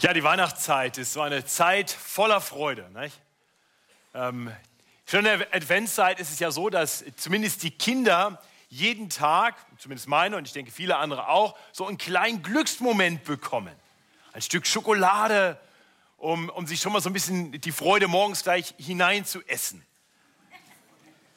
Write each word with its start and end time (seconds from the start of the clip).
Ja, 0.00 0.12
die 0.12 0.22
Weihnachtszeit 0.22 0.96
ist 0.96 1.12
so 1.12 1.22
eine 1.22 1.44
Zeit 1.44 1.90
voller 1.90 2.40
Freude. 2.40 2.88
Nicht? 2.94 3.20
Ähm, 4.14 4.52
schon 5.06 5.26
in 5.26 5.40
der 5.40 5.52
Adventszeit 5.52 6.20
ist 6.20 6.30
es 6.30 6.38
ja 6.38 6.52
so, 6.52 6.70
dass 6.70 7.04
zumindest 7.16 7.64
die 7.64 7.72
Kinder 7.72 8.40
jeden 8.68 9.10
Tag, 9.10 9.56
zumindest 9.76 10.06
meine 10.06 10.36
und 10.36 10.46
ich 10.46 10.52
denke 10.52 10.70
viele 10.70 10.98
andere 10.98 11.28
auch, 11.28 11.58
so 11.72 11.84
einen 11.84 11.98
kleinen 11.98 12.44
Glücksmoment 12.44 13.24
bekommen. 13.24 13.74
Ein 14.32 14.42
Stück 14.42 14.68
Schokolade, 14.68 15.58
um, 16.16 16.48
um 16.48 16.68
sich 16.68 16.80
schon 16.80 16.92
mal 16.92 17.00
so 17.00 17.10
ein 17.10 17.12
bisschen 17.12 17.60
die 17.60 17.72
Freude 17.72 18.06
morgens 18.06 18.44
gleich 18.44 18.74
hinein 18.78 19.24
zu 19.24 19.42
essen. 19.48 19.84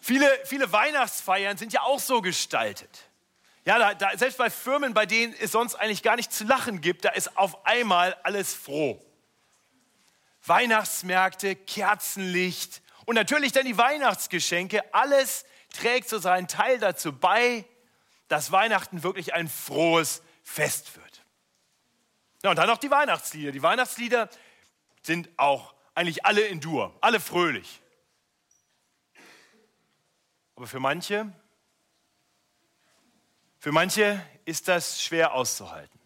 Viele, 0.02 0.30
viele 0.46 0.72
Weihnachtsfeiern 0.72 1.58
sind 1.58 1.74
ja 1.74 1.82
auch 1.82 2.00
so 2.00 2.22
gestaltet. 2.22 3.06
Ja, 3.66 3.78
da, 3.78 3.94
da, 3.94 4.18
selbst 4.18 4.38
bei 4.38 4.50
Firmen, 4.50 4.94
bei 4.94 5.06
denen 5.06 5.36
es 5.40 5.52
sonst 5.52 5.76
eigentlich 5.76 6.02
gar 6.02 6.16
nicht 6.16 6.34
zu 6.34 6.44
lachen 6.46 6.82
gibt, 6.82 7.06
da 7.06 7.10
ist 7.10 7.38
auf 7.38 7.66
einmal 7.66 8.16
alles 8.24 8.54
froh. 8.54 9.00
Weihnachtsmärkte, 10.46 11.56
Kerzenlicht 11.56 12.82
und 13.06 13.16
natürlich 13.16 13.52
dann 13.52 13.66
die 13.66 13.78
Weihnachtsgeschenke. 13.78 14.94
Alles 14.94 15.46
trägt 15.74 16.10
so 16.10 16.18
seinen 16.18 16.48
Teil 16.48 16.80
dazu 16.80 17.14
bei, 17.14 17.66
dass 18.28 18.52
Weihnachten 18.52 19.04
wirklich 19.04 19.34
ein 19.34 19.48
frohes 19.48 20.24
Fest 20.44 20.96
wird. 20.96 21.22
Ja, 22.44 22.50
und 22.50 22.56
dann 22.56 22.68
noch 22.68 22.80
die 22.80 22.90
Weihnachtslieder. 22.90 23.52
Die 23.52 23.62
Weihnachtslieder 23.62 24.30
sind 25.04 25.30
auch 25.38 25.76
eigentlich 25.94 26.26
alle 26.26 26.42
in 26.42 26.60
Dur, 26.60 26.98
alle 27.02 27.20
fröhlich. 27.20 27.82
Aber 30.56 30.66
für 30.66 30.80
manche 30.80 31.32
für 33.62 33.72
manche 33.72 34.20
ist 34.44 34.68
das 34.68 35.04
schwer 35.04 35.36
auszuhalten. 35.36 36.00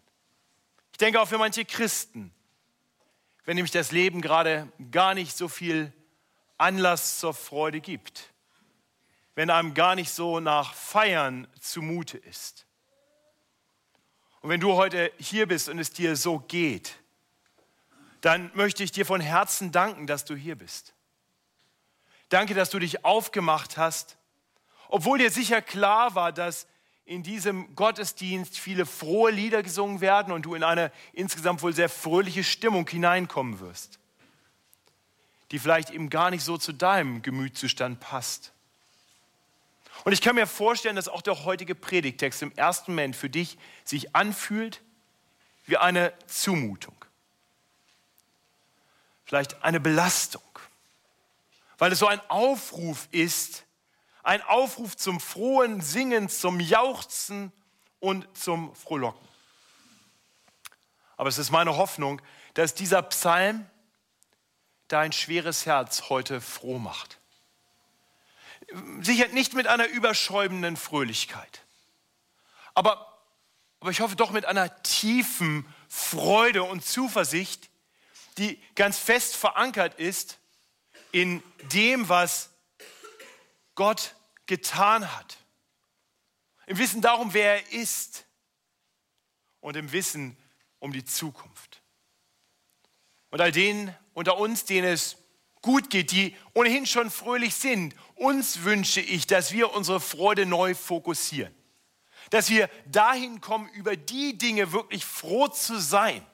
Ich 0.92 0.98
denke 0.98 1.22
auch 1.22 1.26
für 1.26 1.38
manche 1.38 1.64
Christen, 1.64 2.30
wenn 3.46 3.54
nämlich 3.54 3.72
das 3.72 3.92
Leben 3.92 4.20
gerade 4.20 4.70
gar 4.90 5.14
nicht 5.14 5.34
so 5.34 5.48
viel 5.48 5.90
Anlass 6.58 7.18
zur 7.18 7.32
Freude 7.32 7.80
gibt, 7.80 8.34
wenn 9.36 9.48
einem 9.48 9.72
gar 9.72 9.94
nicht 9.94 10.10
so 10.10 10.38
nach 10.38 10.74
Feiern 10.74 11.48
zumute 11.58 12.18
ist. 12.18 12.66
Und 14.42 14.50
wenn 14.50 14.60
du 14.60 14.74
heute 14.74 15.10
hier 15.18 15.48
bist 15.48 15.70
und 15.70 15.78
es 15.78 15.90
dir 15.90 16.14
so 16.14 16.40
geht, 16.40 16.96
dann 18.20 18.50
möchte 18.52 18.84
ich 18.84 18.92
dir 18.92 19.06
von 19.06 19.22
Herzen 19.22 19.72
danken, 19.72 20.06
dass 20.06 20.26
du 20.26 20.34
hier 20.34 20.56
bist. 20.56 20.92
Danke, 22.28 22.52
dass 22.52 22.68
du 22.68 22.78
dich 22.78 23.02
aufgemacht 23.02 23.78
hast, 23.78 24.18
obwohl 24.88 25.16
dir 25.16 25.30
sicher 25.30 25.62
klar 25.62 26.14
war, 26.14 26.32
dass 26.32 26.66
in 27.06 27.22
diesem 27.22 27.74
Gottesdienst 27.76 28.58
viele 28.58 28.84
frohe 28.84 29.30
Lieder 29.30 29.62
gesungen 29.62 30.00
werden 30.00 30.32
und 30.32 30.42
du 30.42 30.54
in 30.56 30.64
eine 30.64 30.90
insgesamt 31.12 31.62
wohl 31.62 31.72
sehr 31.72 31.88
fröhliche 31.88 32.42
Stimmung 32.42 32.86
hineinkommen 32.88 33.60
wirst, 33.60 34.00
die 35.52 35.60
vielleicht 35.60 35.90
eben 35.90 36.10
gar 36.10 36.30
nicht 36.30 36.42
so 36.42 36.58
zu 36.58 36.72
deinem 36.72 37.22
Gemütszustand 37.22 38.00
passt. 38.00 38.52
Und 40.04 40.12
ich 40.12 40.20
kann 40.20 40.34
mir 40.34 40.48
vorstellen, 40.48 40.96
dass 40.96 41.08
auch 41.08 41.22
der 41.22 41.44
heutige 41.44 41.76
Predigtext 41.76 42.42
im 42.42 42.52
ersten 42.52 42.92
Moment 42.92 43.14
für 43.14 43.30
dich 43.30 43.56
sich 43.84 44.14
anfühlt 44.14 44.82
wie 45.64 45.76
eine 45.76 46.12
Zumutung. 46.26 46.96
Vielleicht 49.24 49.62
eine 49.62 49.80
Belastung, 49.80 50.42
weil 51.78 51.92
es 51.92 52.00
so 52.00 52.08
ein 52.08 52.20
Aufruf 52.28 53.08
ist, 53.12 53.65
ein 54.26 54.42
Aufruf 54.42 54.96
zum 54.96 55.20
frohen 55.20 55.80
Singen, 55.80 56.28
zum 56.28 56.58
Jauchzen 56.58 57.52
und 58.00 58.26
zum 58.36 58.74
Frohlocken. 58.74 59.26
Aber 61.16 61.28
es 61.28 61.38
ist 61.38 61.52
meine 61.52 61.76
Hoffnung, 61.76 62.20
dass 62.54 62.74
dieser 62.74 63.02
Psalm 63.02 63.70
dein 64.88 65.12
schweres 65.12 65.64
Herz 65.64 66.10
heute 66.10 66.40
froh 66.40 66.80
macht. 66.80 67.18
Sicher 69.00 69.28
nicht 69.28 69.54
mit 69.54 69.68
einer 69.68 69.86
überschäumenden 69.86 70.76
Fröhlichkeit, 70.76 71.62
aber, 72.74 73.20
aber 73.78 73.92
ich 73.92 74.00
hoffe 74.00 74.16
doch 74.16 74.32
mit 74.32 74.44
einer 74.44 74.82
tiefen 74.82 75.72
Freude 75.88 76.64
und 76.64 76.84
Zuversicht, 76.84 77.70
die 78.38 78.60
ganz 78.74 78.98
fest 78.98 79.36
verankert 79.36 80.00
ist 80.00 80.38
in 81.12 81.44
dem, 81.70 82.08
was 82.08 82.50
Gott 83.76 84.16
getan 84.46 85.16
hat. 85.16 85.38
Im 86.66 86.78
Wissen 86.78 87.00
darum, 87.00 87.32
wer 87.32 87.62
er 87.62 87.72
ist 87.72 88.26
und 89.60 89.76
im 89.76 89.92
Wissen 89.92 90.36
um 90.80 90.92
die 90.92 91.04
Zukunft. 91.04 91.82
Und 93.30 93.40
all 93.40 93.52
denen 93.52 93.94
unter 94.14 94.38
uns, 94.38 94.64
denen 94.64 94.88
es 94.88 95.16
gut 95.62 95.90
geht, 95.90 96.10
die 96.10 96.34
ohnehin 96.54 96.86
schon 96.86 97.10
fröhlich 97.10 97.54
sind, 97.54 97.94
uns 98.14 98.64
wünsche 98.64 99.00
ich, 99.00 99.26
dass 99.26 99.52
wir 99.52 99.72
unsere 99.74 100.00
Freude 100.00 100.46
neu 100.46 100.74
fokussieren. 100.74 101.54
Dass 102.30 102.50
wir 102.50 102.68
dahin 102.86 103.40
kommen, 103.40 103.68
über 103.70 103.96
die 103.96 104.38
Dinge 104.38 104.72
wirklich 104.72 105.04
froh 105.04 105.48
zu 105.48 105.78
sein, 105.78 106.24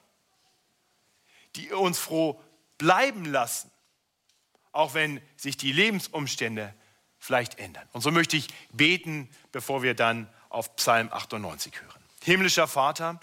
die 1.56 1.70
uns 1.72 1.98
froh 1.98 2.40
bleiben 2.78 3.24
lassen, 3.24 3.70
auch 4.70 4.94
wenn 4.94 5.20
sich 5.36 5.56
die 5.56 5.72
Lebensumstände 5.72 6.74
vielleicht 7.22 7.60
ändern. 7.60 7.88
Und 7.92 8.00
so 8.00 8.10
möchte 8.10 8.36
ich 8.36 8.48
beten, 8.72 9.30
bevor 9.52 9.84
wir 9.84 9.94
dann 9.94 10.28
auf 10.48 10.74
Psalm 10.74 11.08
98 11.12 11.80
hören. 11.80 12.02
Himmlischer 12.24 12.66
Vater, 12.66 13.20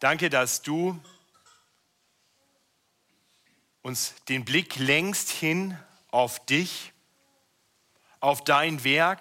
danke, 0.00 0.28
dass 0.28 0.62
du 0.62 1.00
uns 3.82 4.16
den 4.28 4.44
Blick 4.44 4.74
längst 4.74 5.30
hin 5.30 5.78
auf 6.08 6.44
dich, 6.46 6.92
auf 8.18 8.42
dein 8.42 8.82
Werk 8.82 9.20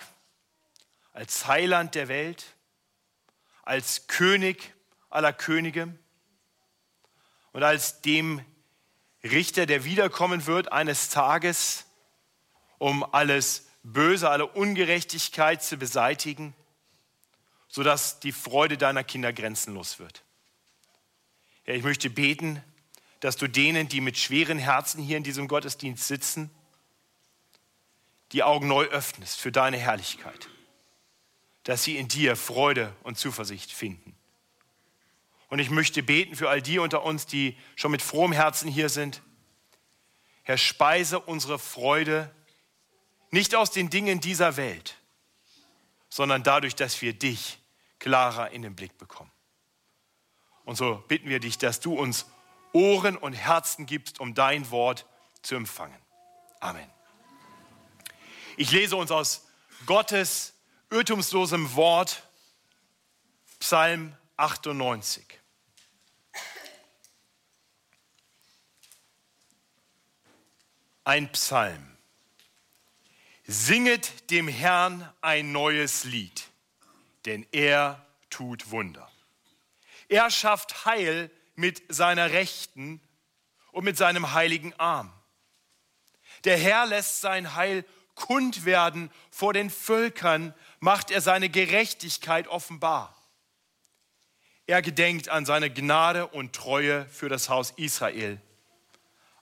als 1.13 1.45
Heiland 1.45 1.93
der 1.93 2.07
Welt, 2.07 2.55
als 3.61 4.07
König 4.07 4.73
aller 5.11 5.31
Könige 5.31 5.95
und 7.51 7.61
als 7.61 8.01
dem 8.01 8.43
Richter, 9.23 9.67
der 9.67 9.83
wiederkommen 9.83 10.47
wird 10.47 10.71
eines 10.71 11.09
Tages 11.09 11.85
um 12.79 13.03
alles 13.13 13.67
Böse, 13.83 14.29
alle 14.29 14.47
Ungerechtigkeit 14.47 15.63
zu 15.63 15.77
beseitigen, 15.77 16.55
sodass 17.67 18.19
die 18.19 18.31
Freude 18.31 18.77
deiner 18.77 19.03
Kinder 19.03 19.31
grenzenlos 19.31 19.99
wird. 19.99 20.23
Ja, 21.65 21.75
ich 21.75 21.83
möchte 21.83 22.09
beten, 22.09 22.63
dass 23.19 23.35
du 23.35 23.47
denen, 23.47 23.87
die 23.87 24.01
mit 24.01 24.17
schweren 24.17 24.57
Herzen 24.57 25.03
hier 25.03 25.17
in 25.17 25.23
diesem 25.23 25.47
Gottesdienst 25.47 26.07
sitzen, 26.07 26.49
die 28.31 28.43
Augen 28.43 28.67
neu 28.67 28.85
öffnest 28.85 29.39
für 29.39 29.51
deine 29.51 29.77
Herrlichkeit, 29.77 30.49
dass 31.63 31.83
sie 31.83 31.97
in 31.97 32.07
dir 32.07 32.35
Freude 32.35 32.95
und 33.03 33.17
Zuversicht 33.17 33.71
finden. 33.71 34.15
Und 35.49 35.59
ich 35.59 35.69
möchte 35.69 36.03
beten 36.03 36.35
für 36.35 36.49
all 36.49 36.61
die 36.61 36.79
unter 36.79 37.03
uns, 37.03 37.25
die 37.25 37.57
schon 37.75 37.91
mit 37.91 38.01
frohem 38.01 38.31
Herzen 38.31 38.69
hier 38.69 38.87
sind. 38.87 39.21
Herr, 40.43 40.57
speise 40.57 41.19
unsere 41.19 41.57
Freude 41.57 42.33
nicht 43.31 43.55
aus 43.55 43.71
den 43.71 43.89
Dingen 43.89 44.19
dieser 44.19 44.57
Welt, 44.57 44.95
sondern 46.09 46.43
dadurch, 46.43 46.75
dass 46.75 47.01
wir 47.01 47.13
dich 47.13 47.59
klarer 47.99 48.51
in 48.51 48.61
den 48.61 48.75
Blick 48.75 48.97
bekommen. 48.97 49.31
Und 50.65 50.75
so 50.75 51.03
bitten 51.07 51.29
wir 51.29 51.39
dich, 51.39 51.57
dass 51.57 51.79
du 51.79 51.93
uns 51.93 52.25
Ohren 52.73 53.17
und 53.17 53.33
Herzen 53.33 53.85
gibst, 53.85 54.19
um 54.19 54.33
dein 54.33 54.69
Wort 54.71 55.05
zu 55.41 55.55
empfangen. 55.55 55.97
Amen. 56.59 56.89
Ich 58.57 58.71
lese 58.71 58.95
uns 58.95 59.11
aus 59.11 59.47
Gottes 59.85 60.53
irrtumslosem 60.89 61.75
Wort 61.75 62.23
Psalm 63.59 64.15
98. 64.37 65.25
Ein 71.03 71.31
Psalm. 71.31 71.88
Singet 73.51 74.29
dem 74.29 74.47
Herrn 74.47 75.11
ein 75.21 75.51
neues 75.51 76.03
Lied, 76.03 76.49
denn 77.25 77.47
er 77.51 78.05
tut 78.29 78.69
Wunder. 78.69 79.11
Er 80.07 80.29
schafft 80.29 80.85
Heil 80.85 81.31
mit 81.55 81.81
seiner 81.91 82.31
Rechten 82.31 83.01
und 83.71 83.85
mit 83.85 83.97
seinem 83.97 84.33
heiligen 84.33 84.79
Arm. 84.79 85.11
Der 86.43 86.59
Herr 86.59 86.85
lässt 86.85 87.21
sein 87.21 87.55
Heil 87.55 87.85
kund 88.13 88.65
werden 88.65 89.09
vor 89.31 89.53
den 89.53 89.71
Völkern, 89.71 90.53
macht 90.79 91.09
er 91.09 91.19
seine 91.19 91.49
Gerechtigkeit 91.49 92.47
offenbar. 92.49 93.17
Er 94.67 94.83
gedenkt 94.83 95.29
an 95.29 95.47
seine 95.47 95.73
Gnade 95.73 96.27
und 96.27 96.53
Treue 96.53 97.07
für 97.07 97.29
das 97.29 97.49
Haus 97.49 97.73
Israel. 97.77 98.39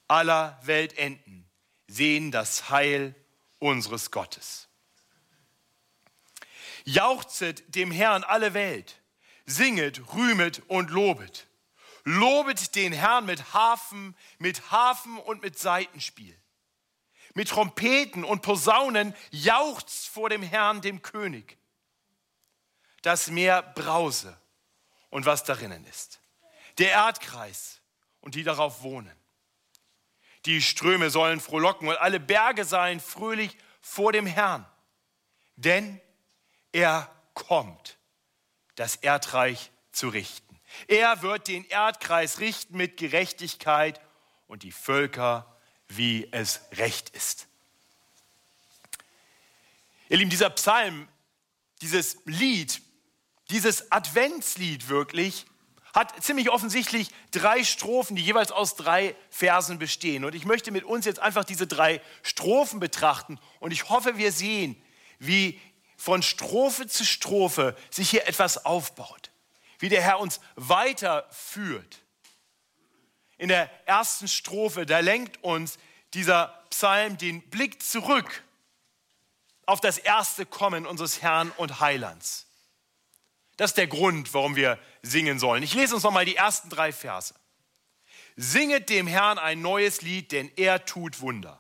Aller 0.07 0.57
Weltenden 0.63 1.45
sehen 1.88 2.31
das 2.31 2.69
Heil 2.69 3.13
unseres 3.59 4.12
Gottes. 4.12 4.68
Jauchzet 6.86 7.75
dem 7.75 7.92
Herrn 7.92 8.24
alle 8.24 8.54
Welt, 8.54 9.01
singet, 9.45 10.13
rühmet 10.13 10.62
und 10.68 10.89
lobet. 10.89 11.48
Lobet 12.04 12.75
den 12.75 12.94
Herrn 12.94 13.25
mit 13.25 13.54
Hafen, 13.54 14.15
mit 14.39 14.71
Hafen 14.71 15.18
und 15.18 15.42
mit 15.42 15.59
Saitenspiel. 15.59 16.38
Mit 17.33 17.50
Trompeten 17.50 18.24
und 18.24 18.42
Posaunen 18.42 19.13
jauchzt 19.31 20.07
vor 20.07 20.30
dem 20.30 20.42
Herrn, 20.42 20.81
dem 20.81 21.01
König. 21.01 21.57
Das 23.01 23.27
Meer 23.27 23.62
brause 23.62 24.39
und 25.10 25.25
was 25.25 25.44
darinnen 25.44 25.86
ist. 25.86 26.21
Der 26.77 26.92
Erdkreis 26.92 27.81
und 28.21 28.36
die 28.36 28.44
darauf 28.44 28.81
wohnen. 28.81 29.15
Die 30.48 30.62
Ströme 30.62 31.10
sollen 31.10 31.42
frohlocken 31.42 31.90
und 31.90 31.98
alle 31.98 32.22
Berge 32.22 32.64
seien 32.64 33.02
fröhlich 33.02 33.58
vor 33.82 34.14
dem 34.14 34.26
Herrn. 34.26 34.66
Denn 35.58 36.00
er 36.72 37.14
kommt, 37.34 37.98
das 38.76 38.96
Erdreich 38.96 39.72
zu 39.92 40.08
richten. 40.08 40.58
Er 40.88 41.22
wird 41.22 41.50
den 41.50 41.66
Erdkreis 41.66 42.40
richten 42.40 42.78
mit 42.78 42.96
Gerechtigkeit 42.96 44.00
und 44.48 44.64
die 44.64 44.72
Völker, 44.72 45.54
wie 45.90 46.30
es 46.32 46.62
recht 46.74 47.10
ist. 47.10 47.48
Ihr 50.08 50.18
Lieben, 50.18 50.30
dieser 50.30 50.50
Psalm, 50.52 51.10
dieses 51.82 52.20
Lied, 52.24 52.82
dieses 53.50 53.92
Adventslied 53.92 54.88
wirklich, 54.88 55.46
hat 55.94 56.24
ziemlich 56.24 56.50
offensichtlich 56.50 57.10
drei 57.31 57.63
Strophen, 57.63 58.16
die 58.16 58.24
jeweils 58.24 58.51
aus 58.51 58.75
drei 58.75 59.16
Versen 59.30 59.80
bestehen. 59.80 60.25
Und 60.25 60.36
ich 60.36 60.45
möchte 60.45 60.72
mit 60.72 60.84
uns 60.84 61.06
jetzt 61.06 61.19
einfach 61.19 61.44
diese 61.44 61.68
drei 61.68 62.01
Strophen 62.24 62.80
betrachten. 62.80 63.39
Und 63.60 63.72
ich 63.72 63.89
hoffe, 63.89 64.18
wir 64.18 64.31
sehen, 64.31 64.81
wie 65.19 65.60
von 65.95 66.22
Strophe 66.22 66.88
zu 66.88 67.06
Strophe 67.06 67.75
sich 67.89 68.10
hier 68.10 68.28
etwas 68.28 68.66
aufbaut 68.66 69.31
wie 69.80 69.89
der 69.89 70.01
Herr 70.01 70.19
uns 70.19 70.39
weiterführt. 70.56 72.01
In 73.38 73.50
der 73.50 73.69
ersten 73.88 74.28
Strophe, 74.28 74.86
da 74.86 75.00
lenkt 75.00 75.44
uns 75.44 75.78
dieser 76.13 76.48
Psalm 76.69 77.18
den 77.18 77.42
Blick 77.50 77.84
zurück 77.84 78.44
auf 79.66 79.80
das 79.81 79.98
erste 79.98 80.45
Kommen 80.45 80.86
unseres 80.86 81.22
Herrn 81.22 81.51
und 81.57 81.80
Heilands. 81.80 82.48
Das 83.57 83.72
ist 83.72 83.78
der 83.78 83.88
Grund, 83.88 84.34
warum 84.34 84.56
wir 84.56 84.80
singen 85.12 85.39
sollen. 85.39 85.63
Ich 85.63 85.74
lese 85.74 85.95
uns 85.95 86.04
nochmal 86.04 86.25
die 86.25 86.36
ersten 86.36 86.69
drei 86.69 86.92
Verse. 86.92 87.33
Singet 88.36 88.89
dem 88.89 89.07
Herrn 89.07 89.39
ein 89.39 89.62
neues 89.62 90.01
Lied, 90.01 90.31
denn 90.31 90.51
er 90.56 90.86
tut 90.86 91.21
Wunder. 91.21 91.59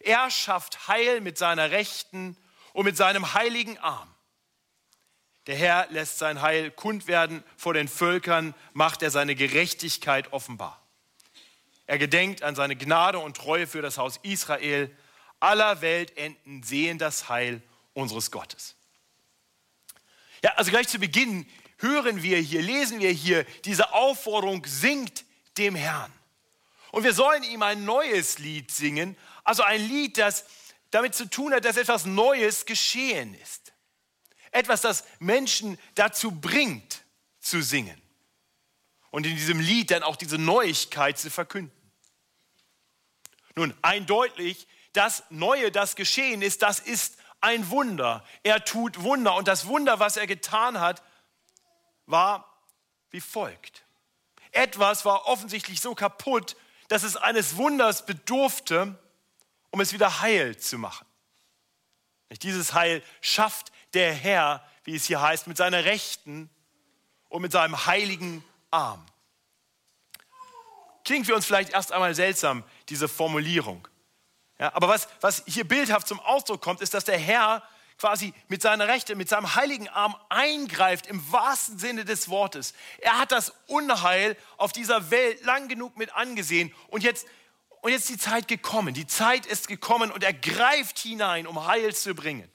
Er 0.00 0.30
schafft 0.30 0.88
Heil 0.88 1.20
mit 1.20 1.38
seiner 1.38 1.70
Rechten 1.70 2.36
und 2.72 2.84
mit 2.84 2.96
seinem 2.96 3.34
heiligen 3.34 3.78
Arm. 3.78 4.14
Der 5.46 5.56
Herr 5.56 5.86
lässt 5.90 6.18
sein 6.18 6.42
Heil 6.42 6.70
kund 6.70 7.06
werden 7.06 7.42
vor 7.56 7.72
den 7.72 7.88
Völkern, 7.88 8.54
macht 8.74 9.02
er 9.02 9.10
seine 9.10 9.34
Gerechtigkeit 9.34 10.32
offenbar. 10.34 10.86
Er 11.86 11.96
gedenkt 11.96 12.42
an 12.42 12.54
seine 12.54 12.76
Gnade 12.76 13.18
und 13.18 13.36
Treue 13.38 13.66
für 13.66 13.80
das 13.80 13.96
Haus 13.96 14.18
Israel. 14.22 14.94
Aller 15.40 15.80
Weltenden 15.80 16.62
sehen 16.62 16.98
das 16.98 17.30
Heil 17.30 17.62
unseres 17.94 18.30
Gottes. 18.30 18.76
Ja, 20.44 20.52
also 20.56 20.70
gleich 20.70 20.88
zu 20.88 20.98
Beginn 20.98 21.46
hören 21.78 22.22
wir 22.22 22.38
hier, 22.38 22.62
lesen 22.62 23.00
wir 23.00 23.10
hier 23.10 23.44
diese 23.64 23.92
Aufforderung, 23.92 24.64
singt 24.66 25.24
dem 25.56 25.74
Herrn. 25.74 26.12
Und 26.90 27.04
wir 27.04 27.12
sollen 27.12 27.42
ihm 27.42 27.62
ein 27.62 27.84
neues 27.84 28.38
Lied 28.38 28.70
singen, 28.70 29.16
also 29.44 29.62
ein 29.62 29.80
Lied, 29.80 30.18
das 30.18 30.44
damit 30.90 31.14
zu 31.14 31.28
tun 31.28 31.52
hat, 31.52 31.64
dass 31.64 31.76
etwas 31.76 32.06
Neues 32.06 32.66
geschehen 32.66 33.34
ist. 33.34 33.72
Etwas, 34.50 34.80
das 34.80 35.04
Menschen 35.18 35.78
dazu 35.94 36.30
bringt, 36.30 37.04
zu 37.40 37.62
singen. 37.62 38.00
Und 39.10 39.26
in 39.26 39.36
diesem 39.36 39.60
Lied 39.60 39.90
dann 39.90 40.02
auch 40.02 40.16
diese 40.16 40.38
Neuigkeit 40.38 41.18
zu 41.18 41.30
verkünden. 41.30 41.72
Nun, 43.54 43.74
eindeutig, 43.82 44.66
das 44.92 45.24
Neue, 45.30 45.70
das 45.70 45.96
geschehen 45.96 46.42
ist, 46.42 46.62
das 46.62 46.78
ist 46.78 47.18
ein 47.40 47.70
Wunder. 47.70 48.24
Er 48.42 48.64
tut 48.64 49.02
Wunder. 49.02 49.36
Und 49.36 49.48
das 49.48 49.66
Wunder, 49.66 50.00
was 50.00 50.16
er 50.16 50.26
getan 50.26 50.80
hat, 50.80 51.02
war 52.10 52.44
wie 53.10 53.20
folgt. 53.20 53.84
Etwas 54.50 55.04
war 55.04 55.26
offensichtlich 55.26 55.80
so 55.80 55.94
kaputt, 55.94 56.56
dass 56.88 57.02
es 57.02 57.16
eines 57.16 57.56
Wunders 57.56 58.04
bedurfte, 58.06 58.98
um 59.70 59.80
es 59.80 59.92
wieder 59.92 60.20
heil 60.20 60.56
zu 60.56 60.78
machen. 60.78 61.06
Dieses 62.42 62.74
Heil 62.74 63.02
schafft 63.20 63.72
der 63.94 64.12
Herr, 64.12 64.66
wie 64.84 64.94
es 64.94 65.06
hier 65.06 65.20
heißt, 65.20 65.46
mit 65.46 65.56
seiner 65.56 65.84
Rechten 65.84 66.50
und 67.28 67.42
mit 67.42 67.52
seinem 67.52 67.86
heiligen 67.86 68.44
Arm. 68.70 69.04
Klingt 71.04 71.26
für 71.26 71.34
uns 71.34 71.46
vielleicht 71.46 71.72
erst 71.72 71.92
einmal 71.92 72.14
seltsam, 72.14 72.64
diese 72.88 73.08
Formulierung. 73.08 73.86
Ja, 74.58 74.74
aber 74.74 74.88
was, 74.88 75.08
was 75.20 75.42
hier 75.46 75.66
bildhaft 75.66 76.06
zum 76.06 76.20
Ausdruck 76.20 76.60
kommt, 76.60 76.80
ist, 76.80 76.92
dass 76.92 77.04
der 77.04 77.18
Herr 77.18 77.62
quasi 77.98 78.32
mit 78.46 78.62
seiner 78.62 78.88
Rechte, 78.88 79.16
mit 79.16 79.28
seinem 79.28 79.54
heiligen 79.54 79.88
Arm 79.88 80.16
eingreift 80.28 81.06
im 81.06 81.32
wahrsten 81.32 81.78
Sinne 81.78 82.04
des 82.04 82.28
Wortes. 82.28 82.72
Er 82.98 83.18
hat 83.18 83.32
das 83.32 83.52
Unheil 83.66 84.36
auf 84.56 84.72
dieser 84.72 85.10
Welt 85.10 85.44
lang 85.44 85.68
genug 85.68 85.96
mit 85.96 86.14
angesehen 86.14 86.72
und 86.88 87.02
jetzt, 87.02 87.26
und 87.82 87.90
jetzt 87.90 88.02
ist 88.02 88.10
die 88.10 88.18
Zeit 88.18 88.48
gekommen. 88.48 88.94
Die 88.94 89.06
Zeit 89.06 89.46
ist 89.46 89.68
gekommen 89.68 90.10
und 90.10 90.22
er 90.22 90.32
greift 90.32 90.98
hinein, 90.98 91.46
um 91.46 91.66
Heil 91.66 91.94
zu 91.94 92.14
bringen. 92.14 92.48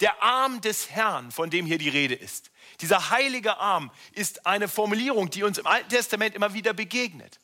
Der 0.00 0.22
Arm 0.22 0.60
des 0.60 0.90
Herrn, 0.90 1.32
von 1.32 1.50
dem 1.50 1.66
hier 1.66 1.78
die 1.78 1.88
Rede 1.88 2.14
ist. 2.14 2.52
Dieser 2.80 3.10
heilige 3.10 3.56
Arm 3.56 3.90
ist 4.12 4.46
eine 4.46 4.68
Formulierung, 4.68 5.30
die 5.30 5.42
uns 5.42 5.58
im 5.58 5.66
Alten 5.66 5.88
Testament 5.88 6.36
immer 6.36 6.54
wieder 6.54 6.72
begegnet. 6.72 7.40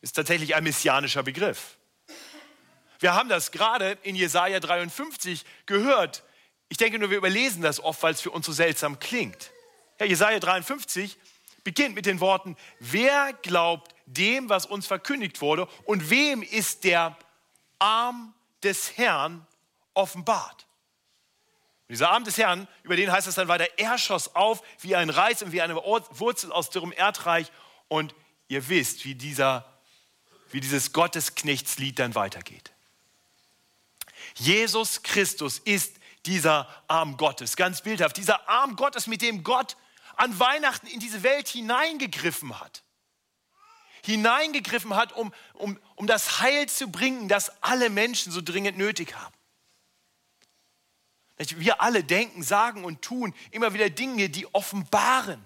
Ist 0.00 0.14
tatsächlich 0.14 0.54
ein 0.54 0.64
messianischer 0.64 1.22
Begriff. 1.22 1.76
Wir 3.02 3.14
haben 3.14 3.28
das 3.28 3.50
gerade 3.50 3.98
in 4.04 4.14
Jesaja 4.14 4.60
53 4.60 5.44
gehört. 5.66 6.22
Ich 6.68 6.76
denke 6.76 7.00
nur, 7.00 7.10
wir 7.10 7.18
überlesen 7.18 7.60
das 7.60 7.80
oft, 7.80 8.00
weil 8.04 8.14
es 8.14 8.20
für 8.20 8.30
uns 8.30 8.46
so 8.46 8.52
seltsam 8.52 9.00
klingt. 9.00 9.50
Ja, 9.98 10.06
Jesaja 10.06 10.38
53 10.38 11.18
beginnt 11.64 11.96
mit 11.96 12.06
den 12.06 12.20
Worten: 12.20 12.56
Wer 12.78 13.32
glaubt 13.42 13.92
dem, 14.06 14.48
was 14.48 14.66
uns 14.66 14.86
verkündigt 14.86 15.40
wurde, 15.40 15.66
und 15.84 16.10
wem 16.10 16.42
ist 16.42 16.84
der 16.84 17.18
Arm 17.80 18.34
des 18.62 18.96
Herrn 18.96 19.44
offenbart? 19.94 20.66
Und 21.88 21.94
dieser 21.94 22.10
Arm 22.10 22.22
des 22.22 22.38
Herrn, 22.38 22.68
über 22.84 22.94
den 22.94 23.10
heißt 23.10 23.26
es 23.26 23.34
dann 23.34 23.48
weiter, 23.48 23.66
er 23.78 23.98
schoss 23.98 24.36
auf 24.36 24.62
wie 24.78 24.94
ein 24.94 25.10
Reis 25.10 25.42
und 25.42 25.50
wie 25.50 25.60
eine 25.60 25.74
Wurzel 25.74 26.52
aus 26.52 26.70
dürrem 26.70 26.92
Erdreich. 26.92 27.50
Und 27.88 28.14
ihr 28.46 28.68
wisst, 28.68 29.04
wie, 29.04 29.16
dieser, 29.16 29.68
wie 30.52 30.60
dieses 30.60 30.92
Gottesknechtslied 30.92 31.98
dann 31.98 32.14
weitergeht. 32.14 32.71
Jesus 34.36 35.02
Christus 35.02 35.58
ist 35.58 35.96
dieser 36.26 36.68
Arm 36.88 37.16
Gottes, 37.16 37.56
ganz 37.56 37.82
bildhaft. 37.82 38.16
Dieser 38.16 38.48
Arm 38.48 38.76
Gottes, 38.76 39.06
mit 39.06 39.22
dem 39.22 39.42
Gott 39.42 39.76
an 40.16 40.38
Weihnachten 40.38 40.86
in 40.86 41.00
diese 41.00 41.22
Welt 41.22 41.48
hineingegriffen 41.48 42.60
hat. 42.60 42.82
Hineingegriffen 44.04 44.94
hat, 44.94 45.12
um, 45.12 45.32
um, 45.54 45.78
um 45.94 46.06
das 46.06 46.40
Heil 46.40 46.68
zu 46.68 46.88
bringen, 46.90 47.28
das 47.28 47.62
alle 47.62 47.88
Menschen 47.88 48.32
so 48.32 48.40
dringend 48.40 48.76
nötig 48.76 49.14
haben. 49.14 49.34
Wir 51.38 51.80
alle 51.80 52.04
denken, 52.04 52.42
sagen 52.42 52.84
und 52.84 53.02
tun 53.02 53.34
immer 53.50 53.74
wieder 53.74 53.90
Dinge, 53.90 54.28
die 54.28 54.52
offenbaren, 54.54 55.44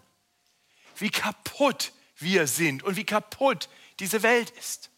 wie 0.96 1.10
kaputt 1.10 1.92
wir 2.16 2.46
sind 2.46 2.82
und 2.82 2.96
wie 2.96 3.04
kaputt 3.04 3.68
diese 3.98 4.22
Welt 4.22 4.50
ist. 4.50 4.90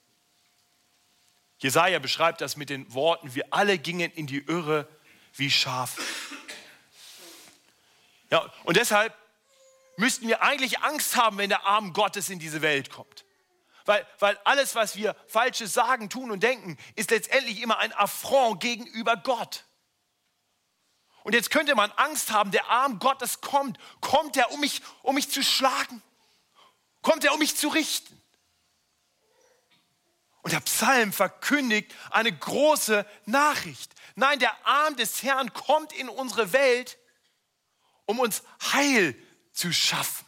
Jesaja 1.58 1.98
beschreibt 1.98 2.40
das 2.40 2.56
mit 2.56 2.70
den 2.70 2.92
Worten: 2.94 3.34
Wir 3.34 3.46
alle 3.50 3.78
gingen 3.78 4.10
in 4.12 4.26
die 4.26 4.38
Irre 4.38 4.88
wie 5.34 5.50
Schafe. 5.50 6.02
Ja, 8.30 8.52
und 8.64 8.76
deshalb 8.76 9.16
müssten 9.96 10.28
wir 10.28 10.42
eigentlich 10.42 10.80
Angst 10.80 11.16
haben, 11.16 11.38
wenn 11.38 11.48
der 11.48 11.66
Arm 11.66 11.92
Gottes 11.92 12.28
in 12.30 12.38
diese 12.38 12.62
Welt 12.62 12.90
kommt. 12.90 13.24
Weil, 13.84 14.06
weil 14.18 14.38
alles, 14.44 14.74
was 14.74 14.96
wir 14.96 15.16
Falsches 15.28 15.72
sagen, 15.72 16.10
tun 16.10 16.30
und 16.30 16.42
denken, 16.42 16.76
ist 16.94 17.10
letztendlich 17.10 17.62
immer 17.62 17.78
ein 17.78 17.92
Affront 17.94 18.60
gegenüber 18.60 19.16
Gott. 19.16 19.64
Und 21.24 21.34
jetzt 21.34 21.50
könnte 21.50 21.74
man 21.74 21.90
Angst 21.92 22.30
haben, 22.30 22.50
der 22.50 22.68
Arm 22.68 22.98
Gottes 22.98 23.40
kommt. 23.40 23.78
Kommt 24.00 24.36
er, 24.36 24.52
um 24.52 24.60
mich, 24.60 24.82
um 25.02 25.14
mich 25.14 25.30
zu 25.30 25.42
schlagen? 25.42 26.02
Kommt 27.02 27.24
er, 27.24 27.32
um 27.32 27.38
mich 27.38 27.56
zu 27.56 27.68
richten? 27.68 28.17
Und 30.42 30.52
der 30.52 30.60
Psalm 30.60 31.12
verkündigt 31.12 31.94
eine 32.10 32.32
große 32.32 33.04
Nachricht. 33.26 33.92
Nein, 34.14 34.38
der 34.38 34.66
Arm 34.66 34.96
des 34.96 35.22
Herrn 35.22 35.52
kommt 35.52 35.92
in 35.92 36.08
unsere 36.08 36.52
Welt, 36.52 36.98
um 38.06 38.18
uns 38.20 38.42
Heil 38.72 39.14
zu 39.52 39.72
schaffen. 39.72 40.26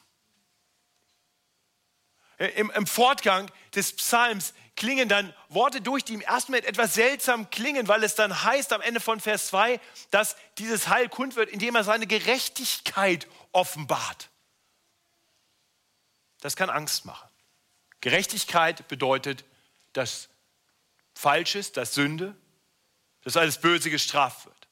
Im, 2.39 2.71
Im, 2.71 2.87
Fortgang 2.87 3.51
des 3.75 3.95
Psalms 3.97 4.55
klingen 4.75 5.09
dann 5.09 5.35
Worte 5.49 5.83
durch, 5.83 6.05
die 6.05 6.15
im 6.15 6.23
ersten 6.23 6.53
Moment 6.53 6.67
etwas 6.67 6.95
seltsam 6.95 7.51
klingen, 7.51 7.87
weil 7.87 8.03
es 8.03 8.15
dann 8.15 8.45
heißt 8.45 8.73
am 8.73 8.81
Ende 8.81 8.99
von 8.99 9.21
Vers 9.21 9.49
2, 9.49 9.79
dass 10.11 10.37
dieses 10.57 10.89
Heil 10.89 11.09
kund 11.11 11.37
wird, 11.37 11.51
indem 11.51 11.75
er 11.75 11.85
seine 11.85 12.07
Gerechtigkeit 12.07 13.29
offenbart. 13.53 14.31
das 16.41 16.57
kann 16.57 16.71
Angst 16.71 17.05
machen. 17.05 17.29
Gerechtigkeit 18.01 18.89
bedeutet, 18.89 19.45
dass 19.93 20.29
Falsches, 21.15 21.73
dass 21.73 21.95
Sünde, 21.95 22.37
dass 23.23 23.37
alles 23.37 23.61
Böse 23.61 23.91
gestraft 23.91 24.47
wird. 24.47 24.69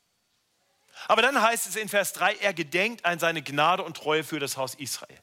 Aber 1.07 1.23
dann 1.23 1.41
heißt 1.41 1.67
es 1.67 1.77
in 1.77 1.89
Vers 1.89 2.13
3, 2.15 2.37
er 2.37 2.55
gedenkt 2.55 3.05
an 3.05 3.19
seine 3.19 3.43
Gnade 3.43 3.83
und 3.83 3.97
Treue 3.97 4.25
für 4.25 4.41
das 4.41 4.57
Haus 4.57 4.75
Israel. 4.75 5.19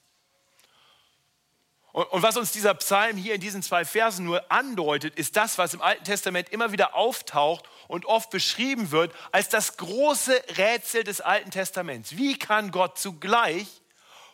Und, 1.91 2.11
und 2.11 2.21
was 2.21 2.37
uns 2.37 2.51
dieser 2.51 2.73
Psalm 2.75 3.17
hier 3.17 3.35
in 3.35 3.41
diesen 3.41 3.63
zwei 3.63 3.85
Versen 3.85 4.25
nur 4.25 4.51
andeutet, 4.51 5.15
ist 5.15 5.35
das, 5.35 5.57
was 5.57 5.73
im 5.73 5.81
Alten 5.81 6.03
Testament 6.03 6.49
immer 6.49 6.71
wieder 6.71 6.95
auftaucht 6.95 7.65
und 7.87 8.05
oft 8.05 8.29
beschrieben 8.29 8.91
wird 8.91 9.13
als 9.31 9.49
das 9.49 9.77
große 9.77 10.43
Rätsel 10.57 11.03
des 11.03 11.21
Alten 11.21 11.51
Testaments. 11.51 12.17
Wie 12.17 12.37
kann 12.37 12.71
Gott 12.71 12.97
zugleich 12.99 13.67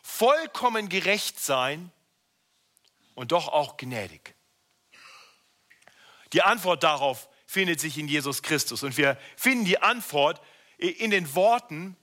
vollkommen 0.02 0.88
gerecht 0.88 1.40
sein 1.40 1.92
und 3.14 3.32
doch 3.32 3.48
auch 3.48 3.76
gnädig? 3.76 4.34
Die 6.32 6.42
Antwort 6.42 6.82
darauf 6.82 7.28
findet 7.46 7.80
sich 7.80 7.98
in 7.98 8.08
Jesus 8.08 8.42
Christus. 8.42 8.82
Und 8.82 8.96
wir 8.96 9.18
finden 9.36 9.64
die 9.64 9.80
Antwort 9.80 10.40
in 10.78 11.10
den 11.10 11.34
Worten 11.34 11.96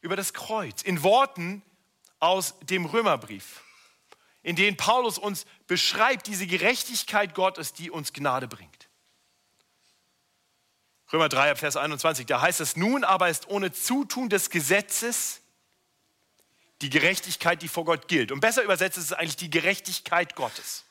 über 0.00 0.16
das 0.16 0.32
Kreuz, 0.32 0.82
in 0.82 1.02
Worten 1.02 1.62
aus 2.20 2.54
dem 2.60 2.86
Römerbrief, 2.86 3.62
in 4.42 4.56
denen 4.56 4.76
Paulus 4.76 5.18
uns 5.18 5.44
beschreibt 5.66 6.28
diese 6.28 6.46
Gerechtigkeit 6.46 7.34
Gottes, 7.34 7.72
die 7.72 7.90
uns 7.90 8.12
Gnade 8.12 8.46
bringt. 8.46 8.88
Römer 11.12 11.28
3, 11.28 11.56
Vers 11.56 11.76
21, 11.76 12.26
da 12.26 12.40
heißt 12.40 12.60
es, 12.60 12.76
nun 12.76 13.04
aber 13.04 13.28
ist 13.28 13.48
ohne 13.48 13.72
Zutun 13.72 14.28
des 14.28 14.50
Gesetzes 14.50 15.40
die 16.82 16.90
Gerechtigkeit, 16.90 17.62
die 17.62 17.68
vor 17.68 17.84
Gott 17.84 18.08
gilt. 18.08 18.32
Und 18.32 18.40
besser 18.40 18.62
übersetzt 18.62 18.98
ist 18.98 19.04
es 19.04 19.12
eigentlich 19.12 19.36
die 19.36 19.50
Gerechtigkeit 19.50 20.34
Gottes. 20.36 20.84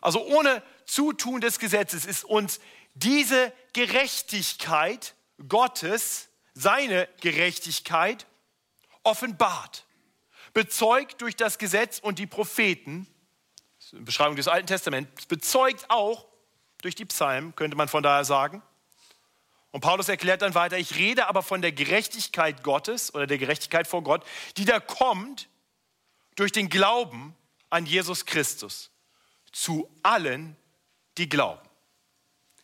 Also 0.00 0.24
ohne 0.24 0.62
Zutun 0.86 1.40
des 1.40 1.58
Gesetzes 1.58 2.04
ist 2.04 2.24
uns 2.24 2.60
diese 2.94 3.52
Gerechtigkeit 3.72 5.14
Gottes, 5.48 6.28
seine 6.54 7.08
Gerechtigkeit, 7.20 8.26
offenbart. 9.02 9.86
Bezeugt 10.52 11.20
durch 11.22 11.34
das 11.34 11.58
Gesetz 11.58 11.98
und 11.98 12.18
die 12.18 12.26
Propheten, 12.26 13.06
Beschreibung 13.92 14.36
des 14.36 14.48
Alten 14.48 14.66
Testaments, 14.66 15.26
bezeugt 15.26 15.86
auch 15.88 16.26
durch 16.82 16.94
die 16.94 17.04
Psalmen, 17.04 17.54
könnte 17.56 17.76
man 17.76 17.88
von 17.88 18.02
daher 18.02 18.24
sagen. 18.24 18.62
Und 19.70 19.80
Paulus 19.80 20.08
erklärt 20.08 20.42
dann 20.42 20.54
weiter, 20.54 20.76
ich 20.76 20.96
rede 20.96 21.28
aber 21.28 21.42
von 21.42 21.62
der 21.62 21.72
Gerechtigkeit 21.72 22.62
Gottes 22.62 23.14
oder 23.14 23.26
der 23.26 23.38
Gerechtigkeit 23.38 23.86
vor 23.86 24.02
Gott, 24.02 24.24
die 24.58 24.66
da 24.66 24.80
kommt 24.80 25.48
durch 26.36 26.52
den 26.52 26.68
Glauben 26.68 27.34
an 27.70 27.86
Jesus 27.86 28.26
Christus 28.26 28.90
zu 29.50 29.90
allen, 30.02 30.56
die 31.18 31.28
glauben. 31.28 31.60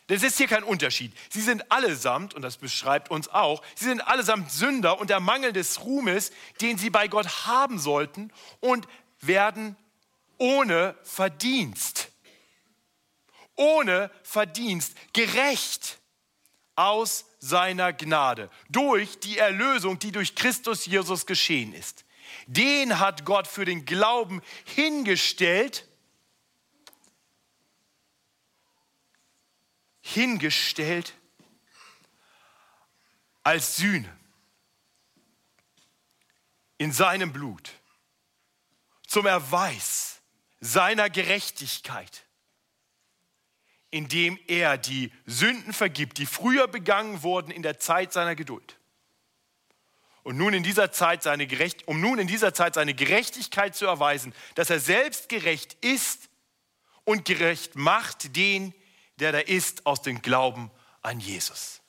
Das 0.09 0.23
ist 0.23 0.39
hier 0.39 0.49
kein 0.49 0.65
Unterschied. 0.65 1.13
Sie 1.29 1.43
sind 1.43 1.71
allesamt, 1.71 2.33
und 2.33 2.41
das 2.41 2.57
beschreibt 2.57 3.11
uns 3.11 3.29
auch, 3.29 3.63
sie 3.75 3.85
sind 3.85 4.01
allesamt 4.01 4.51
Sünder 4.51 4.99
und 4.99 5.11
der 5.11 5.21
Mangel 5.21 5.53
des 5.53 5.85
Ruhmes, 5.85 6.33
den 6.63 6.79
sie 6.79 6.89
bei 6.89 7.09
Gott 7.09 7.47
haben 7.47 7.79
sollten 7.79 8.33
und 8.61 8.89
werden 9.21 9.77
ohne 10.39 10.97
Verdienst, 11.03 12.11
ohne 13.55 14.11
Verdienst 14.23 14.97
gerecht 15.13 15.99
aus 16.75 17.27
seiner 17.41 17.93
Gnade, 17.93 18.51
durch 18.71 19.19
die 19.19 19.37
Erlösung, 19.37 19.99
die 19.99 20.13
durch 20.13 20.35
Christus 20.35 20.87
Jesus 20.87 21.27
geschehen 21.27 21.75
ist. 21.75 22.05
Den 22.47 22.99
hat 22.99 23.25
Gott 23.25 23.47
für 23.47 23.65
den 23.65 23.85
Glauben 23.85 24.41
hingestellt 24.65 25.88
hingestellt 30.15 31.15
als 33.43 33.77
Sühne 33.77 34.15
in 36.79 36.93
seinem 36.93 37.33
Blut 37.33 37.73
zum 39.07 39.27
Erweis 39.27 40.21
seiner 40.61 41.11
Gerechtigkeit, 41.11 42.25
indem 43.91 44.39
er 44.47 44.79
die 44.79 45.13
Sünden 45.27 45.73
vergibt, 45.73 46.19
die 46.19 46.27
früher 46.27 46.69
begangen 46.69 47.23
wurden 47.23 47.51
in 47.51 47.63
der 47.63 47.79
Zeit 47.79 48.13
seiner 48.13 48.35
Geduld. 48.35 48.77
Und 50.23 50.37
nun 50.37 50.53
in 50.53 50.63
dieser 50.63 50.93
Zeit 50.93 51.23
seine 51.23 51.47
Gerecht, 51.47 51.89
um 51.89 52.01
nun 52.01 52.19
in 52.19 52.27
dieser 52.27 52.53
Zeit 52.53 52.75
seine 52.75 52.95
Gerechtigkeit 52.95 53.75
zu 53.75 53.87
erweisen, 53.87 54.35
dass 54.57 54.69
er 54.69 54.81
selbst 54.81 55.29
gerecht 55.29 55.75
ist 55.83 56.29
und 57.05 57.25
gerecht 57.25 57.77
macht 57.77 58.37
den, 58.37 58.75
der 59.19 59.33
da 59.33 59.39
ist 59.39 59.87
aus 59.87 60.03
dem 60.03 60.23
Glauben 60.23 60.71
an 61.03 61.21
Jesus. 61.21 61.81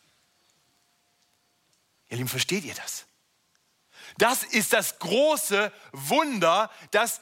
Ihr 2.09 2.17
Lieben, 2.17 2.29
versteht 2.29 2.65
ihr 2.65 2.73
das? 2.73 3.05
Das 4.17 4.43
ist 4.43 4.73
das 4.73 4.99
große 4.99 5.71
Wunder, 5.91 6.71
das 6.91 7.21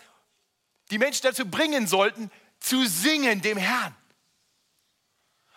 die 0.89 0.97
Menschen 0.97 1.23
dazu 1.23 1.45
bringen 1.45 1.85
sollten, 1.87 2.31
zu 2.59 2.85
singen 2.87 3.41
dem 3.41 3.57
Herrn. 3.57 3.95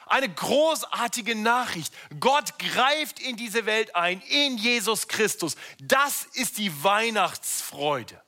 Eine 0.06 0.28
großartige 0.28 1.36
Nachricht. 1.36 1.94
Gott 2.18 2.58
greift 2.58 3.20
in 3.20 3.36
diese 3.36 3.64
Welt 3.64 3.94
ein, 3.94 4.20
in 4.22 4.58
Jesus 4.58 5.06
Christus. 5.06 5.54
Das 5.80 6.24
ist 6.32 6.58
die 6.58 6.82
Weihnachtsfreude. 6.82 8.20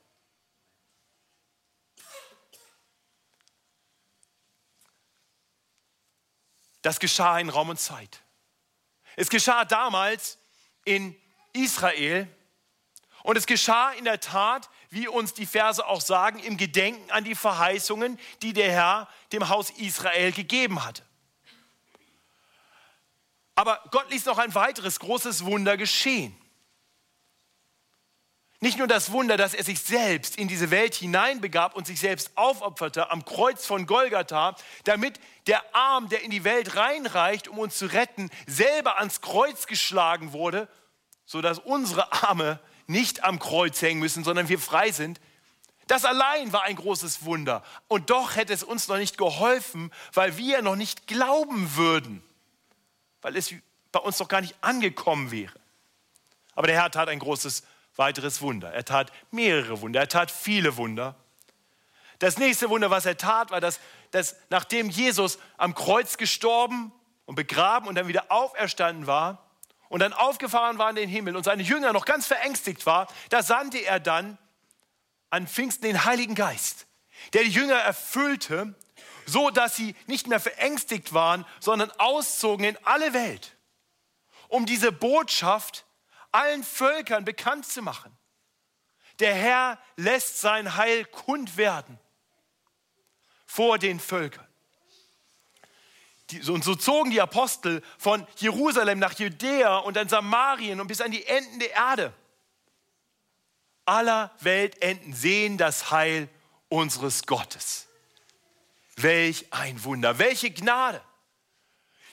Das 6.83 6.99
geschah 6.99 7.39
in 7.39 7.49
Raum 7.49 7.69
und 7.69 7.81
Zeit. 7.81 8.21
Es 9.17 9.29
geschah 9.29 9.65
damals 9.65 10.39
in 10.85 11.17
Israel 11.53 12.29
und 13.23 13.37
es 13.37 13.47
geschah 13.47 13.93
in 13.93 14.05
der 14.05 14.21
Tat, 14.21 14.69
wie 14.91 15.09
uns 15.09 15.33
die 15.33 15.47
Verse 15.47 15.85
auch 15.87 16.01
sagen, 16.01 16.39
im 16.41 16.57
Gedenken 16.57 17.11
an 17.11 17.25
die 17.25 17.35
Verheißungen, 17.35 18.19
die 18.43 18.53
der 18.53 18.73
Herr 18.73 19.09
dem 19.33 19.49
Haus 19.49 19.71
Israel 19.71 20.33
gegeben 20.33 20.85
hatte. 20.85 21.05
Aber 23.55 23.83
Gott 23.91 24.11
ließ 24.11 24.25
noch 24.25 24.39
ein 24.39 24.55
weiteres 24.55 24.99
großes 24.99 25.45
Wunder 25.45 25.77
geschehen. 25.77 26.37
Nicht 28.63 28.79
nur 28.79 28.87
das 28.87 29.11
Wunder, 29.11 29.37
dass 29.37 29.55
er 29.55 29.65
sich 29.65 29.81
selbst 29.81 30.37
in 30.37 30.47
diese 30.47 30.71
Welt 30.71 30.95
hineinbegab 30.95 31.75
und 31.75 31.85
sich 31.85 31.99
selbst 31.99 32.31
aufopferte 32.37 33.11
am 33.11 33.25
Kreuz 33.25 33.67
von 33.67 33.87
Golgatha, 33.87 34.55
damit 34.85 35.19
der 35.49 35.75
Arm, 35.75 36.09
der 36.09 36.23
in 36.23 36.31
die 36.31 36.45
Welt 36.45 36.77
reinreicht, 36.77 37.49
um 37.49 37.59
uns 37.59 37.77
zu 37.77 37.87
retten, 37.87 38.31
selber 38.47 38.99
ans 38.99 39.21
Kreuz 39.21 39.67
geschlagen 39.67 40.33
wurde, 40.33 40.69
sodass 41.27 41.59
unsere 41.59 42.13
Arme 42.13 42.61
nicht 42.87 43.25
am 43.25 43.41
Kreuz 43.41 43.83
hängen 43.83 43.99
müssen, 43.99 44.23
sondern 44.23 44.49
wir 44.49 44.61
frei 44.61 44.93
sind. 44.93 45.21
Das 45.89 46.05
allein 46.05 46.53
war 46.53 46.63
ein 46.63 46.77
großes 46.77 47.25
Wunder. 47.25 47.65
Und 47.89 48.11
doch 48.11 48.37
hätte 48.37 48.53
es 48.53 48.63
uns 48.63 48.87
noch 48.87 48.97
nicht 48.97 49.19
geholfen, 49.19 49.91
weil 50.13 50.37
wir 50.37 50.63
noch 50.63 50.77
nicht 50.77 51.09
glauben 51.09 51.75
würden, 51.75 52.23
weil 53.23 53.37
es 53.37 53.53
bei 53.91 53.99
uns 53.99 54.21
noch 54.21 54.29
gar 54.29 54.41
nicht 54.41 54.55
angekommen 54.61 55.33
wäre. 55.33 55.59
Aber 56.55 56.69
der 56.69 56.81
Herr 56.81 56.93
tat 56.93 57.09
ein 57.09 57.19
großes 57.19 57.63
Wunder 57.63 57.72
weiteres 58.03 58.43
Wunder. 58.43 58.73
Er 58.73 58.85
tat 58.85 59.13
mehrere 59.31 59.81
Wunder, 59.81 60.01
er 60.01 60.09
tat 60.09 60.33
viele 60.33 60.77
Wunder. 60.77 61.15
Das 62.19 62.37
nächste 62.37 62.69
Wunder, 62.69 62.91
was 62.91 63.07
er 63.07 63.17
tat, 63.17 63.53
war, 63.53 63.61
dass, 63.61 63.79
dass 64.11 64.35
nachdem 64.51 64.91
Jesus 64.91 65.39
am 65.57 65.73
Kreuz 65.73 66.17
gestorben 66.17 66.93
und 67.27 67.37
begraben 67.37 67.87
und 67.87 67.95
dann 67.95 68.09
wieder 68.09 68.33
auferstanden 68.33 69.07
war 69.07 69.49
und 69.89 70.01
dann 70.01 70.13
aufgefahren 70.13 70.79
war 70.79 70.91
in 70.91 70.97
den 70.97 71.09
Himmel 71.09 71.37
und 71.37 71.45
seine 71.45 71.63
Jünger 71.63 71.93
noch 71.93 72.05
ganz 72.05 72.27
verängstigt 72.27 72.87
war, 72.87 73.07
da 73.31 73.41
sandte 73.41 73.79
er 73.79 74.01
dann 74.01 74.37
an 75.31 75.47
Pfingsten 75.47 75.85
den 75.85 76.05
Heiligen 76.05 76.35
Geist, 76.35 76.87
der 77.35 77.45
die 77.45 77.51
Jünger 77.51 77.77
erfüllte, 77.77 78.75
so 79.27 79.51
dass 79.51 79.77
sie 79.77 79.95
nicht 80.09 80.27
mehr 80.27 80.41
verängstigt 80.41 81.15
waren, 81.15 81.47
sondern 81.61 81.93
auszogen 81.99 82.65
in 82.65 82.79
alle 82.83 83.15
Welt, 83.15 83.57
um 84.49 84.67
diese 84.67 84.91
Botschaft 84.91 85.77
zu 85.77 85.92
allen 86.33 86.65
Völkern 86.65 87.25
bekannt 87.25 87.67
zu 87.67 87.83
machen. 87.83 88.17
Der 89.19 89.35
Herr 89.35 89.79
lässt 89.97 90.41
sein 90.41 90.77
Heil 90.77 91.05
kund 91.05 91.57
werden 91.57 91.99
vor 93.47 93.79
den 93.79 94.01
Völkern. 94.01 94.47
Und 96.49 96.65
so 96.65 96.75
zogen 96.75 97.11
die 97.11 97.21
Apostel 97.21 97.83
von 97.99 98.27
Jerusalem 98.37 98.99
nach 98.99 99.19
Judäa 99.19 99.79
und 99.79 99.97
dann 99.97 100.09
Samarien 100.09 100.81
und 100.81 100.87
bis 100.87 101.03
an 101.03 101.11
die 101.11 101.27
Enden 101.27 101.59
der 101.59 101.73
Erde. 101.73 102.15
Aller 103.85 104.35
Weltenden 104.41 105.13
sehen 105.13 105.59
das 105.59 105.91
Heil 105.91 106.29
unseres 106.69 107.27
Gottes. 107.27 107.87
Welch 108.97 109.47
ein 109.51 109.85
Wunder, 109.85 110.19
welche 110.19 110.51
Gnade. 110.51 111.03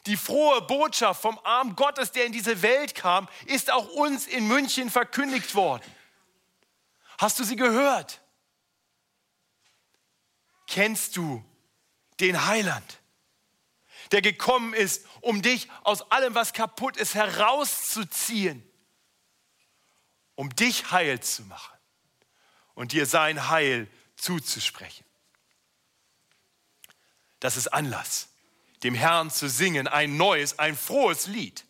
Die 0.06 0.18
frohe 0.18 0.62
Botschaft 0.62 1.22
vom 1.22 1.40
Arm 1.44 1.76
Gottes, 1.76 2.12
der 2.12 2.26
in 2.26 2.32
diese 2.32 2.62
Welt 2.62 2.96
kam, 2.96 3.28
ist 3.46 3.72
auch 3.72 3.88
uns 3.90 4.28
in 4.28 4.48
München 4.48 4.90
verkündigt 4.90 5.56
worden. 5.56 5.84
Hast 7.18 7.40
du 7.40 7.44
sie 7.44 7.56
gehört? 7.56 8.22
kennst 10.70 11.18
du 11.18 11.44
den 12.20 12.46
Heiland, 12.46 13.00
der 14.12 14.22
gekommen 14.22 14.74
ist, 14.74 15.06
um 15.22 15.42
dich 15.42 15.68
aus 15.84 16.10
allem, 16.12 16.36
was 16.36 16.54
kaputt 16.54 16.96
ist, 16.96 17.16
herauszuziehen, 17.16 18.64
um 20.36 20.56
dich 20.56 20.92
heil 20.92 21.20
zu 21.20 21.44
machen 21.44 21.78
und 22.76 22.92
dir 22.92 23.06
sein 23.06 23.50
Heil 23.50 23.90
zuzusprechen. 24.16 25.06
Das 27.40 27.58
ist 27.58 27.68
Anlass, 27.68 28.29
dem 28.84 28.94
Herrn 28.94 29.30
zu 29.30 29.50
singen, 29.50 29.88
ein 29.88 30.18
neues, 30.18 30.58
ein 30.60 30.76
frohes 30.76 31.28
Lied. 31.28 31.66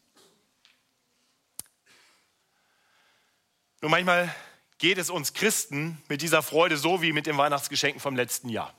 Nur 3.81 3.91
manchmal 3.91 4.33
geht 4.77 4.97
es 4.97 5.09
uns 5.09 5.33
Christen 5.33 6.01
mit 6.07 6.21
dieser 6.21 6.43
Freude 6.43 6.77
so 6.77 7.01
wie 7.01 7.13
mit 7.13 7.25
den 7.25 7.37
Weihnachtsgeschenken 7.37 7.99
vom 7.99 8.15
letzten 8.15 8.49
Jahr. 8.49 8.73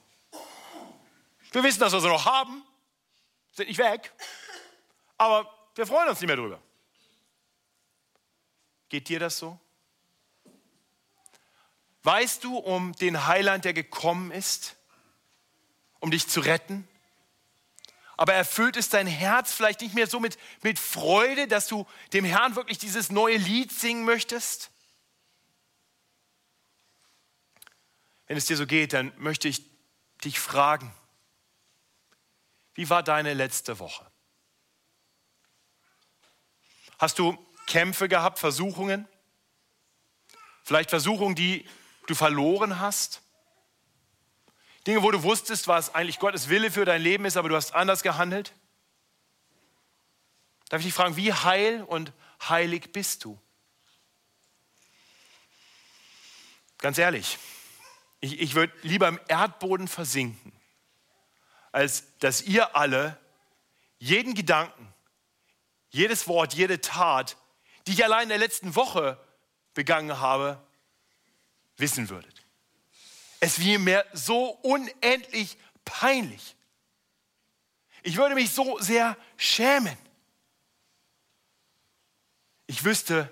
Wir 1.52 1.62
wissen, 1.62 1.80
dass 1.80 1.92
wir 1.92 2.00
sie 2.00 2.08
noch 2.08 2.26
haben, 2.26 2.62
sind 3.52 3.68
nicht 3.68 3.78
weg, 3.78 4.12
aber 5.16 5.52
wir 5.74 5.86
freuen 5.86 6.08
uns 6.08 6.20
nicht 6.20 6.28
mehr 6.28 6.36
drüber. 6.36 6.60
Geht 8.88 9.08
dir 9.08 9.18
das 9.18 9.38
so? 9.38 9.58
Weißt 12.02 12.44
du 12.44 12.56
um 12.56 12.92
den 12.94 13.26
Heiland, 13.26 13.64
der 13.64 13.74
gekommen 13.74 14.30
ist, 14.30 14.76
um 15.98 16.10
dich 16.10 16.28
zu 16.28 16.40
retten? 16.40 16.88
Aber 18.20 18.34
erfüllt 18.34 18.76
es 18.76 18.90
dein 18.90 19.06
Herz 19.06 19.50
vielleicht 19.50 19.80
nicht 19.80 19.94
mehr 19.94 20.06
so 20.06 20.20
mit, 20.20 20.36
mit 20.60 20.78
Freude, 20.78 21.48
dass 21.48 21.68
du 21.68 21.86
dem 22.12 22.22
Herrn 22.22 22.54
wirklich 22.54 22.76
dieses 22.76 23.08
neue 23.10 23.38
Lied 23.38 23.72
singen 23.72 24.04
möchtest? 24.04 24.70
Wenn 28.26 28.36
es 28.36 28.44
dir 28.44 28.58
so 28.58 28.66
geht, 28.66 28.92
dann 28.92 29.10
möchte 29.16 29.48
ich 29.48 29.64
dich 30.22 30.38
fragen, 30.38 30.94
wie 32.74 32.90
war 32.90 33.02
deine 33.02 33.32
letzte 33.32 33.78
Woche? 33.78 34.06
Hast 36.98 37.18
du 37.18 37.38
Kämpfe 37.66 38.06
gehabt, 38.06 38.38
Versuchungen? 38.38 39.08
Vielleicht 40.62 40.90
Versuchungen, 40.90 41.36
die 41.36 41.66
du 42.06 42.14
verloren 42.14 42.80
hast? 42.80 43.22
Dinge, 44.86 45.02
wo 45.02 45.10
du 45.10 45.22
wusstest, 45.22 45.68
was 45.68 45.94
eigentlich 45.94 46.18
Gottes 46.18 46.48
Wille 46.48 46.70
für 46.70 46.84
dein 46.84 47.02
Leben 47.02 47.24
ist, 47.24 47.36
aber 47.36 47.48
du 47.48 47.56
hast 47.56 47.74
anders 47.74 48.02
gehandelt? 48.02 48.54
Darf 50.68 50.80
ich 50.80 50.86
dich 50.86 50.94
fragen, 50.94 51.16
wie 51.16 51.32
heil 51.32 51.82
und 51.82 52.12
heilig 52.48 52.92
bist 52.92 53.24
du? 53.24 53.38
Ganz 56.78 56.96
ehrlich, 56.96 57.38
ich, 58.20 58.40
ich 58.40 58.54
würde 58.54 58.72
lieber 58.82 59.08
im 59.08 59.20
Erdboden 59.28 59.88
versinken, 59.88 60.52
als 61.72 62.04
dass 62.18 62.42
ihr 62.42 62.74
alle 62.74 63.18
jeden 63.98 64.34
Gedanken, 64.34 64.92
jedes 65.90 66.26
Wort, 66.26 66.54
jede 66.54 66.80
Tat, 66.80 67.36
die 67.86 67.92
ich 67.92 68.04
allein 68.04 68.24
in 68.24 68.28
der 68.30 68.38
letzten 68.38 68.74
Woche 68.76 69.18
begangen 69.74 70.20
habe, 70.20 70.62
wissen 71.76 72.08
würdet. 72.08 72.39
Es 73.40 73.64
wäre 73.64 73.78
mir 73.78 74.04
so 74.12 74.50
unendlich 74.62 75.56
peinlich. 75.84 76.56
Ich 78.02 78.16
würde 78.16 78.34
mich 78.34 78.50
so 78.52 78.78
sehr 78.78 79.16
schämen. 79.36 79.96
Ich 82.66 82.84
wüsste 82.84 83.30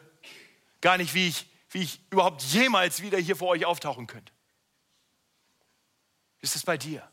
gar 0.80 0.96
nicht, 0.96 1.14
wie 1.14 1.28
ich, 1.28 1.46
wie 1.70 1.82
ich 1.82 2.00
überhaupt 2.10 2.42
jemals 2.42 3.02
wieder 3.02 3.18
hier 3.18 3.36
vor 3.36 3.48
euch 3.48 3.66
auftauchen 3.66 4.06
könnte. 4.06 4.32
Ist 6.40 6.56
es 6.56 6.64
bei 6.64 6.76
dir? 6.76 7.08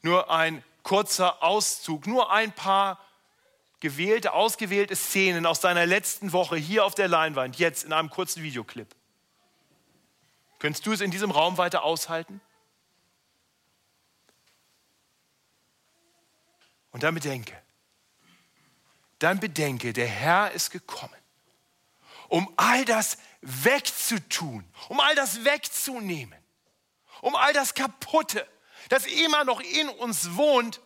Nur 0.00 0.30
ein 0.30 0.64
kurzer 0.82 1.42
Auszug, 1.42 2.06
nur 2.06 2.32
ein 2.32 2.52
paar 2.52 2.98
gewählte, 3.80 4.32
ausgewählte 4.32 4.96
Szenen 4.96 5.44
aus 5.44 5.60
deiner 5.60 5.86
letzten 5.86 6.32
Woche 6.32 6.56
hier 6.56 6.84
auf 6.84 6.94
der 6.94 7.08
Leinwand, 7.08 7.58
jetzt 7.58 7.84
in 7.84 7.92
einem 7.92 8.10
kurzen 8.10 8.42
Videoclip. 8.42 8.94
Könntest 10.62 10.86
du 10.86 10.92
es 10.92 11.00
in 11.00 11.10
diesem 11.10 11.32
Raum 11.32 11.58
weiter 11.58 11.82
aushalten? 11.82 12.40
Und 16.92 17.02
dann 17.02 17.16
bedenke, 17.16 17.60
dann 19.18 19.40
bedenke, 19.40 19.92
der 19.92 20.06
Herr 20.06 20.52
ist 20.52 20.70
gekommen, 20.70 21.16
um 22.28 22.48
all 22.56 22.84
das 22.84 23.18
wegzutun, 23.40 24.64
um 24.88 25.00
all 25.00 25.16
das 25.16 25.44
wegzunehmen, 25.44 26.38
um 27.22 27.34
all 27.34 27.52
das 27.52 27.74
Kaputte, 27.74 28.46
das 28.88 29.06
immer 29.06 29.42
noch 29.42 29.60
in 29.62 29.88
uns 29.88 30.36
wohnt, 30.36 30.80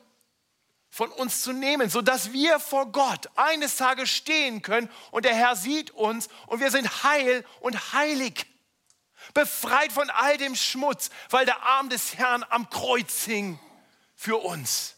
von 0.88 1.12
uns 1.12 1.42
zu 1.42 1.52
nehmen, 1.52 1.90
sodass 1.90 2.32
wir 2.32 2.60
vor 2.60 2.90
Gott 2.92 3.28
eines 3.36 3.76
Tages 3.76 4.08
stehen 4.08 4.62
können 4.62 4.88
und 5.10 5.26
der 5.26 5.34
Herr 5.34 5.54
sieht 5.54 5.90
uns 5.90 6.30
und 6.46 6.60
wir 6.60 6.70
sind 6.70 7.02
heil 7.04 7.44
und 7.60 7.92
heilig 7.92 8.46
befreit 9.34 9.92
von 9.92 10.10
all 10.10 10.36
dem 10.38 10.54
Schmutz, 10.54 11.10
weil 11.30 11.46
der 11.46 11.62
Arm 11.62 11.88
des 11.88 12.16
Herrn 12.16 12.44
am 12.48 12.68
Kreuz 12.70 13.24
hing 13.24 13.58
für 14.14 14.36
uns. 14.36 14.94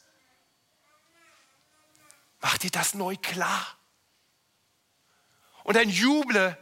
Mach 2.40 2.58
dir 2.58 2.70
das 2.70 2.94
neu 2.94 3.16
klar. 3.16 3.66
Und 5.64 5.76
dann 5.76 5.88
juble 5.88 6.56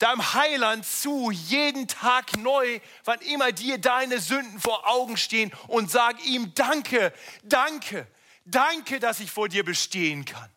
deinem 0.00 0.32
Heiland 0.32 0.86
zu, 0.86 1.30
jeden 1.30 1.86
Tag 1.86 2.36
neu, 2.38 2.80
wann 3.04 3.20
immer 3.20 3.52
dir 3.52 3.78
deine 3.78 4.18
Sünden 4.18 4.58
vor 4.58 4.88
Augen 4.88 5.16
stehen 5.16 5.52
und 5.68 5.90
sag 5.90 6.24
ihm 6.24 6.54
Danke, 6.54 7.12
danke, 7.42 8.06
danke, 8.44 8.98
dass 8.98 9.20
ich 9.20 9.30
vor 9.30 9.48
dir 9.48 9.64
bestehen 9.64 10.24
kann. 10.24 10.50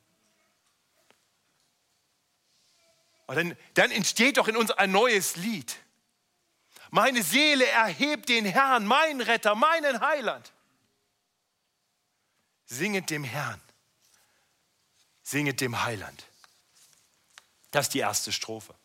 Und 3.27 3.35
dann, 3.35 3.57
dann 3.73 3.91
entsteht 3.91 4.37
doch 4.37 4.47
in 4.47 4.57
uns 4.57 4.71
ein 4.71 4.91
neues 4.91 5.35
Lied. 5.35 5.75
Meine 6.95 7.23
Seele 7.23 7.65
erhebt 7.65 8.29
den 8.29 8.45
Herrn, 8.45 8.85
meinen 8.85 9.19
Retter, 9.19 9.55
meinen 9.55 9.99
Heiland. 9.99 10.53
Singet 12.65 13.09
dem 13.09 13.23
Herrn, 13.23 13.59
singet 15.23 15.59
dem 15.59 15.83
Heiland. 15.83 16.27
Das 17.71 17.87
ist 17.87 17.95
die 17.95 17.99
erste 17.99 18.31
Strophe. 18.31 18.75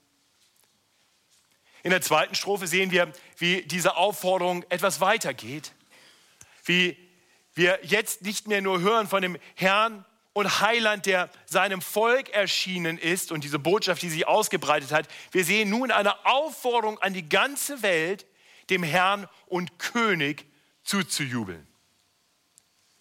In 1.82 1.90
der 1.90 2.00
zweiten 2.00 2.34
Strophe 2.34 2.66
sehen 2.66 2.92
wir, 2.92 3.12
wie 3.36 3.60
diese 3.60 3.98
Aufforderung 3.98 4.64
etwas 4.70 5.02
weitergeht. 5.02 5.74
Wie 6.64 6.96
wir 7.52 7.78
jetzt 7.82 8.22
nicht 8.22 8.48
mehr 8.48 8.62
nur 8.62 8.80
hören 8.80 9.06
von 9.06 9.20
dem 9.20 9.36
Herrn, 9.54 10.06
und 10.38 10.60
Heiland, 10.60 11.06
der 11.06 11.30
seinem 11.46 11.82
Volk 11.82 12.30
erschienen 12.30 12.96
ist 12.96 13.32
und 13.32 13.42
diese 13.42 13.58
Botschaft, 13.58 14.02
die 14.02 14.08
sich 14.08 14.28
ausgebreitet 14.28 14.92
hat. 14.92 15.08
Wir 15.32 15.44
sehen 15.44 15.68
nun 15.68 15.90
eine 15.90 16.24
Aufforderung 16.26 16.98
an 17.00 17.12
die 17.12 17.28
ganze 17.28 17.82
Welt, 17.82 18.24
dem 18.70 18.84
Herrn 18.84 19.28
und 19.46 19.80
König 19.80 20.46
zuzujubeln. 20.84 21.66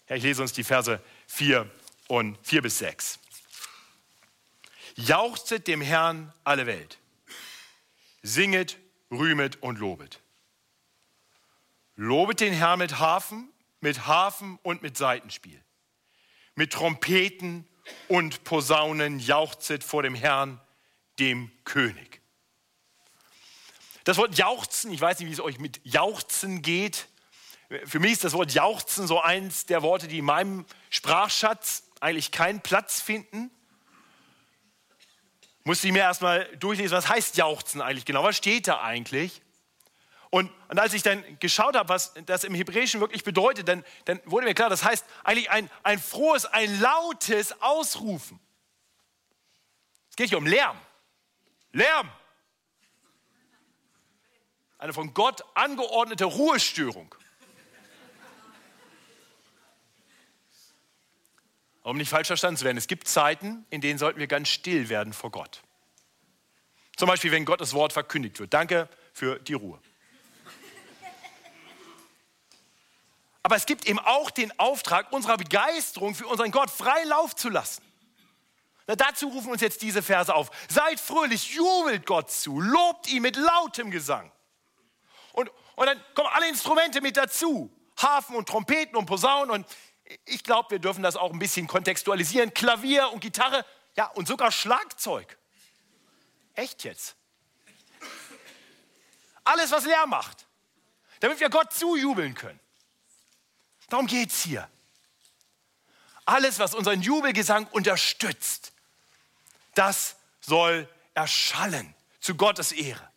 Ich 0.08 0.22
lese 0.24 0.42
uns 0.42 0.52
die 0.52 0.64
Verse 0.64 1.00
4 1.28 1.70
und 2.08 2.38
4 2.42 2.62
bis 2.62 2.78
6. 2.78 3.20
Jauchzet 4.96 5.68
dem 5.68 5.80
Herrn 5.80 6.32
alle 6.42 6.66
Welt. 6.66 6.98
Singet, 8.22 8.78
rühmet 9.12 9.62
und 9.62 9.78
lobet. 9.78 10.18
Lobet 11.94 12.40
den 12.40 12.52
Herrn 12.52 12.80
mit 12.80 12.98
Hafen, 12.98 13.48
mit 13.80 14.08
Hafen 14.08 14.58
und 14.64 14.82
mit 14.82 14.96
Seitenspiel 14.96 15.62
mit 16.58 16.72
Trompeten 16.72 17.64
und 18.08 18.42
Posaunen 18.42 19.20
jauchzet 19.20 19.84
vor 19.84 20.02
dem 20.02 20.16
Herrn, 20.16 20.60
dem 21.20 21.52
König. 21.62 22.20
Das 24.02 24.16
Wort 24.16 24.36
jauchzen, 24.36 24.92
ich 24.92 25.00
weiß 25.00 25.20
nicht, 25.20 25.28
wie 25.28 25.32
es 25.32 25.40
euch 25.40 25.60
mit 25.60 25.80
jauchzen 25.84 26.60
geht. 26.60 27.06
Für 27.84 28.00
mich 28.00 28.12
ist 28.12 28.24
das 28.24 28.32
Wort 28.32 28.52
jauchzen 28.52 29.06
so 29.06 29.20
eins 29.22 29.66
der 29.66 29.82
Worte, 29.82 30.08
die 30.08 30.18
in 30.18 30.24
meinem 30.24 30.66
Sprachschatz 30.90 31.84
eigentlich 32.00 32.32
keinen 32.32 32.60
Platz 32.60 33.00
finden. 33.00 33.52
Musste 35.62 35.86
ich 35.86 35.92
mir 35.92 36.00
erstmal 36.00 36.44
durchlesen, 36.56 36.96
was 36.96 37.08
heißt 37.08 37.36
jauchzen 37.36 37.80
eigentlich 37.80 38.04
genau? 38.04 38.24
Was 38.24 38.36
steht 38.36 38.66
da 38.66 38.80
eigentlich? 38.80 39.42
Und, 40.30 40.50
und, 40.68 40.78
als 40.78 40.92
ich 40.92 41.02
dann 41.02 41.24
geschaut 41.38 41.74
habe, 41.74 41.88
was 41.88 42.12
das 42.26 42.44
im 42.44 42.54
Hebräischen 42.54 43.00
wirklich 43.00 43.24
bedeutet, 43.24 43.66
dann, 43.68 43.84
dann 44.04 44.20
wurde 44.26 44.46
mir 44.46 44.54
klar, 44.54 44.68
das 44.68 44.84
heißt 44.84 45.04
eigentlich 45.24 45.50
ein, 45.50 45.70
ein 45.82 45.98
frohes, 45.98 46.44
ein 46.44 46.80
lautes 46.80 47.60
Ausrufen. 47.62 48.38
Es 50.10 50.16
geht 50.16 50.28
hier 50.28 50.38
um 50.38 50.46
Lärm. 50.46 50.76
Lärm. 51.72 52.10
Eine 54.78 54.92
von 54.92 55.14
Gott 55.14 55.44
angeordnete 55.54 56.24
Ruhestörung. 56.24 57.14
Um 61.82 61.96
nicht 61.96 62.10
falsch 62.10 62.26
verstanden 62.26 62.58
zu 62.58 62.66
werden, 62.66 62.76
es 62.76 62.86
gibt 62.86 63.08
Zeiten, 63.08 63.64
in 63.70 63.80
denen 63.80 63.98
sollten 63.98 64.20
wir 64.20 64.26
ganz 64.26 64.50
still 64.50 64.90
werden 64.90 65.14
vor 65.14 65.30
Gott. 65.30 65.62
Zum 66.96 67.08
Beispiel, 67.08 67.32
wenn 67.32 67.46
Gottes 67.46 67.72
Wort 67.72 67.94
verkündigt 67.94 68.38
wird. 68.40 68.52
Danke 68.52 68.90
für 69.14 69.38
die 69.38 69.54
Ruhe. 69.54 69.80
Aber 73.48 73.56
es 73.56 73.64
gibt 73.64 73.86
eben 73.86 73.98
auch 73.98 74.30
den 74.30 74.52
Auftrag, 74.58 75.10
unserer 75.10 75.38
Begeisterung 75.38 76.14
für 76.14 76.26
unseren 76.26 76.50
Gott 76.50 76.68
frei 76.68 77.02
Lauf 77.04 77.34
zu 77.34 77.48
lassen. 77.48 77.82
Na, 78.86 78.94
dazu 78.94 79.28
rufen 79.28 79.50
uns 79.50 79.62
jetzt 79.62 79.80
diese 79.80 80.02
Verse 80.02 80.34
auf. 80.34 80.50
Seid 80.68 81.00
fröhlich, 81.00 81.54
jubelt 81.54 82.04
Gott 82.04 82.30
zu, 82.30 82.60
lobt 82.60 83.08
ihn 83.08 83.22
mit 83.22 83.36
lautem 83.36 83.90
Gesang. 83.90 84.30
Und, 85.32 85.50
und 85.76 85.86
dann 85.86 85.98
kommen 86.12 86.28
alle 86.34 86.46
Instrumente 86.50 87.00
mit 87.00 87.16
dazu. 87.16 87.74
Hafen 87.96 88.36
und 88.36 88.46
Trompeten 88.46 88.96
und 88.96 89.06
Posaunen. 89.06 89.50
Und 89.50 89.66
ich 90.26 90.44
glaube, 90.44 90.72
wir 90.72 90.78
dürfen 90.78 91.02
das 91.02 91.16
auch 91.16 91.32
ein 91.32 91.38
bisschen 91.38 91.66
kontextualisieren. 91.66 92.52
Klavier 92.52 93.10
und 93.14 93.20
Gitarre, 93.20 93.64
ja, 93.96 94.08
und 94.08 94.28
sogar 94.28 94.52
Schlagzeug. 94.52 95.38
Echt 96.52 96.84
jetzt? 96.84 97.16
Alles, 99.42 99.70
was 99.70 99.86
leer 99.86 100.06
macht, 100.06 100.46
damit 101.20 101.40
wir 101.40 101.48
Gott 101.48 101.72
zujubeln 101.72 102.34
können. 102.34 102.60
Darum 103.88 104.06
geht 104.06 104.30
es 104.30 104.42
hier. 104.42 104.68
Alles, 106.24 106.58
was 106.58 106.74
unseren 106.74 107.00
Jubelgesang 107.00 107.66
unterstützt, 107.68 108.72
das 109.74 110.16
soll 110.40 110.88
erschallen 111.14 111.94
zu 112.20 112.34
Gottes 112.34 112.72
Ehre. 112.72 113.08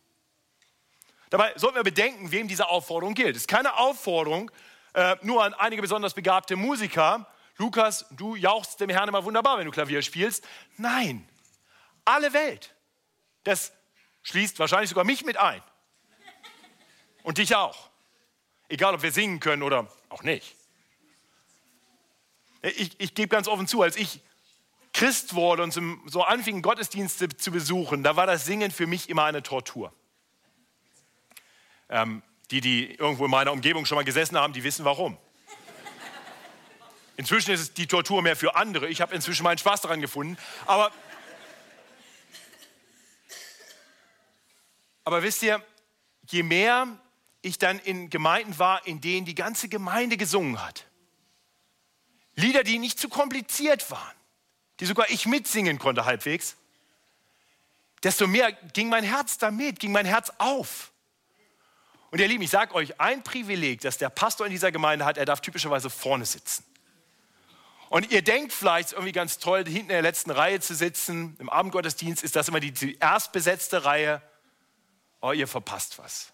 Dabei 1.29 1.53
sollten 1.57 1.75
wir 1.75 1.83
bedenken, 1.83 2.31
wem 2.31 2.47
diese 2.47 2.69
Aufforderung 2.69 3.13
gilt. 3.13 3.35
Es 3.35 3.43
ist 3.43 3.47
keine 3.47 3.77
Aufforderung 3.77 4.51
äh, 4.93 5.15
nur 5.21 5.43
an 5.43 5.53
einige 5.53 5.81
besonders 5.81 6.13
begabte 6.13 6.55
Musiker. 6.55 7.25
Lukas, 7.57 8.05
du 8.11 8.35
jauchst 8.35 8.79
dem 8.79 8.89
Herrn 8.89 9.09
immer 9.09 9.23
wunderbar, 9.23 9.57
wenn 9.57 9.65
du 9.65 9.71
Klavier 9.71 10.01
spielst. 10.01 10.45
Nein, 10.77 11.27
alle 12.05 12.33
Welt. 12.33 12.73
Das 13.43 13.71
schließt 14.23 14.59
wahrscheinlich 14.59 14.89
sogar 14.89 15.03
mich 15.03 15.23
mit 15.23 15.37
ein. 15.37 15.61
Und 17.23 17.37
dich 17.37 17.55
auch. 17.55 17.89
Egal, 18.67 18.95
ob 18.95 19.01
wir 19.01 19.11
singen 19.11 19.39
können 19.39 19.63
oder 19.63 19.87
auch 20.09 20.23
nicht. 20.23 20.55
Ich, 22.61 22.99
ich 22.99 23.15
gebe 23.15 23.29
ganz 23.29 23.47
offen 23.47 23.67
zu, 23.67 23.81
als 23.81 23.95
ich 23.95 24.21
Christ 24.93 25.33
wurde 25.33 25.63
und 25.63 25.71
so 26.05 26.23
anfing, 26.23 26.61
Gottesdienste 26.61 27.29
zu 27.29 27.51
besuchen, 27.51 28.03
da 28.03 28.15
war 28.15 28.27
das 28.27 28.45
Singen 28.45 28.71
für 28.71 28.87
mich 28.87 29.09
immer 29.09 29.23
eine 29.23 29.41
Tortur. 29.41 29.93
Ähm, 31.89 32.21
die, 32.51 32.61
die 32.61 32.95
irgendwo 32.95 33.25
in 33.25 33.31
meiner 33.31 33.51
Umgebung 33.51 33.85
schon 33.85 33.95
mal 33.95 34.03
gesessen 34.03 34.37
haben, 34.37 34.53
die 34.53 34.63
wissen 34.63 34.85
warum. 34.85 35.17
Inzwischen 37.17 37.51
ist 37.51 37.61
es 37.61 37.73
die 37.73 37.87
Tortur 37.87 38.21
mehr 38.21 38.35
für 38.35 38.55
andere. 38.55 38.87
Ich 38.89 39.01
habe 39.01 39.15
inzwischen 39.15 39.43
meinen 39.43 39.57
Spaß 39.57 39.81
daran 39.81 40.01
gefunden. 40.01 40.37
Aber, 40.65 40.91
aber 45.03 45.23
wisst 45.23 45.43
ihr, 45.43 45.63
je 46.29 46.43
mehr 46.43 46.87
ich 47.41 47.57
dann 47.57 47.79
in 47.79 48.09
Gemeinden 48.09 48.57
war, 48.59 48.85
in 48.85 49.01
denen 49.01 49.25
die 49.25 49.35
ganze 49.35 49.69
Gemeinde 49.69 50.17
gesungen 50.17 50.61
hat, 50.61 50.85
Lieder, 52.35 52.63
die 52.63 52.79
nicht 52.79 52.99
zu 52.99 53.09
kompliziert 53.09 53.89
waren, 53.91 54.15
die 54.79 54.85
sogar 54.85 55.09
ich 55.09 55.25
mitsingen 55.25 55.79
konnte 55.79 56.05
halbwegs, 56.05 56.55
desto 58.03 58.27
mehr 58.27 58.51
ging 58.51 58.89
mein 58.89 59.03
Herz 59.03 59.37
damit, 59.37 59.79
ging 59.79 59.91
mein 59.91 60.05
Herz 60.05 60.31
auf. 60.37 60.91
Und 62.09 62.19
ihr 62.19 62.27
Lieben, 62.27 62.43
ich 62.43 62.49
sage 62.49 62.73
euch, 62.75 62.99
ein 62.99 63.23
Privileg, 63.23 63.81
das 63.81 63.97
der 63.97 64.09
Pastor 64.09 64.45
in 64.45 64.51
dieser 64.51 64.71
Gemeinde 64.71 65.05
hat, 65.05 65.17
er 65.17 65.25
darf 65.25 65.39
typischerweise 65.39 65.89
vorne 65.89 66.25
sitzen. 66.25 66.65
Und 67.89 68.11
ihr 68.11 68.21
denkt 68.21 68.53
vielleicht 68.53 68.93
irgendwie 68.93 69.11
ganz 69.11 69.37
toll, 69.37 69.65
hinten 69.65 69.81
in 69.81 69.87
der 69.89 70.01
letzten 70.01 70.31
Reihe 70.31 70.61
zu 70.61 70.73
sitzen. 70.75 71.35
Im 71.39 71.49
Abendgottesdienst 71.49 72.23
ist 72.23 72.37
das 72.37 72.47
immer 72.47 72.61
die, 72.61 72.71
die 72.71 72.97
erstbesetzte 72.97 73.83
Reihe. 73.83 74.21
Oh, 75.21 75.33
ihr 75.33 75.47
verpasst 75.47 75.99
was. 75.99 76.31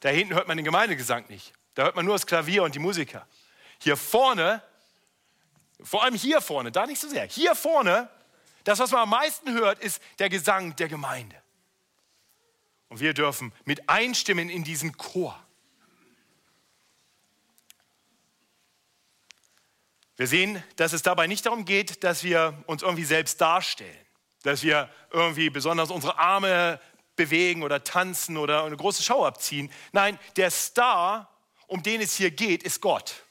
Da 0.00 0.08
hinten 0.08 0.34
hört 0.34 0.46
man 0.46 0.56
den 0.56 0.64
Gemeindegesang 0.64 1.24
nicht. 1.28 1.52
Da 1.74 1.82
hört 1.82 1.96
man 1.96 2.04
nur 2.04 2.14
das 2.14 2.26
Klavier 2.26 2.62
und 2.62 2.74
die 2.74 2.78
Musiker. 2.78 3.26
Hier 3.78 3.96
vorne 3.96 4.62
vor 5.82 6.02
allem 6.02 6.14
hier 6.14 6.40
vorne, 6.40 6.72
da 6.72 6.86
nicht 6.86 7.00
so 7.00 7.08
sehr. 7.08 7.24
Hier 7.26 7.54
vorne, 7.54 8.08
das, 8.64 8.78
was 8.78 8.90
man 8.90 9.02
am 9.02 9.10
meisten 9.10 9.52
hört, 9.52 9.78
ist 9.78 10.02
der 10.18 10.28
Gesang 10.28 10.74
der 10.76 10.88
Gemeinde. 10.88 11.36
Und 12.88 13.00
wir 13.00 13.14
dürfen 13.14 13.52
mit 13.64 13.88
einstimmen 13.88 14.48
in 14.48 14.64
diesen 14.64 14.96
Chor. 14.96 15.38
Wir 20.16 20.26
sehen, 20.26 20.62
dass 20.76 20.92
es 20.92 21.02
dabei 21.02 21.28
nicht 21.28 21.46
darum 21.46 21.64
geht, 21.64 22.02
dass 22.02 22.24
wir 22.24 22.60
uns 22.66 22.82
irgendwie 22.82 23.04
selbst 23.04 23.40
darstellen, 23.40 24.06
dass 24.42 24.64
wir 24.64 24.90
irgendwie 25.12 25.48
besonders 25.48 25.90
unsere 25.90 26.18
Arme 26.18 26.80
bewegen 27.14 27.62
oder 27.62 27.84
tanzen 27.84 28.36
oder 28.36 28.64
eine 28.64 28.76
große 28.76 29.02
Schau 29.02 29.24
abziehen. 29.24 29.70
Nein, 29.92 30.18
der 30.36 30.50
Star, 30.50 31.30
um 31.68 31.82
den 31.84 32.00
es 32.00 32.16
hier 32.16 32.32
geht, 32.32 32.64
ist 32.64 32.80
Gott. 32.80 33.24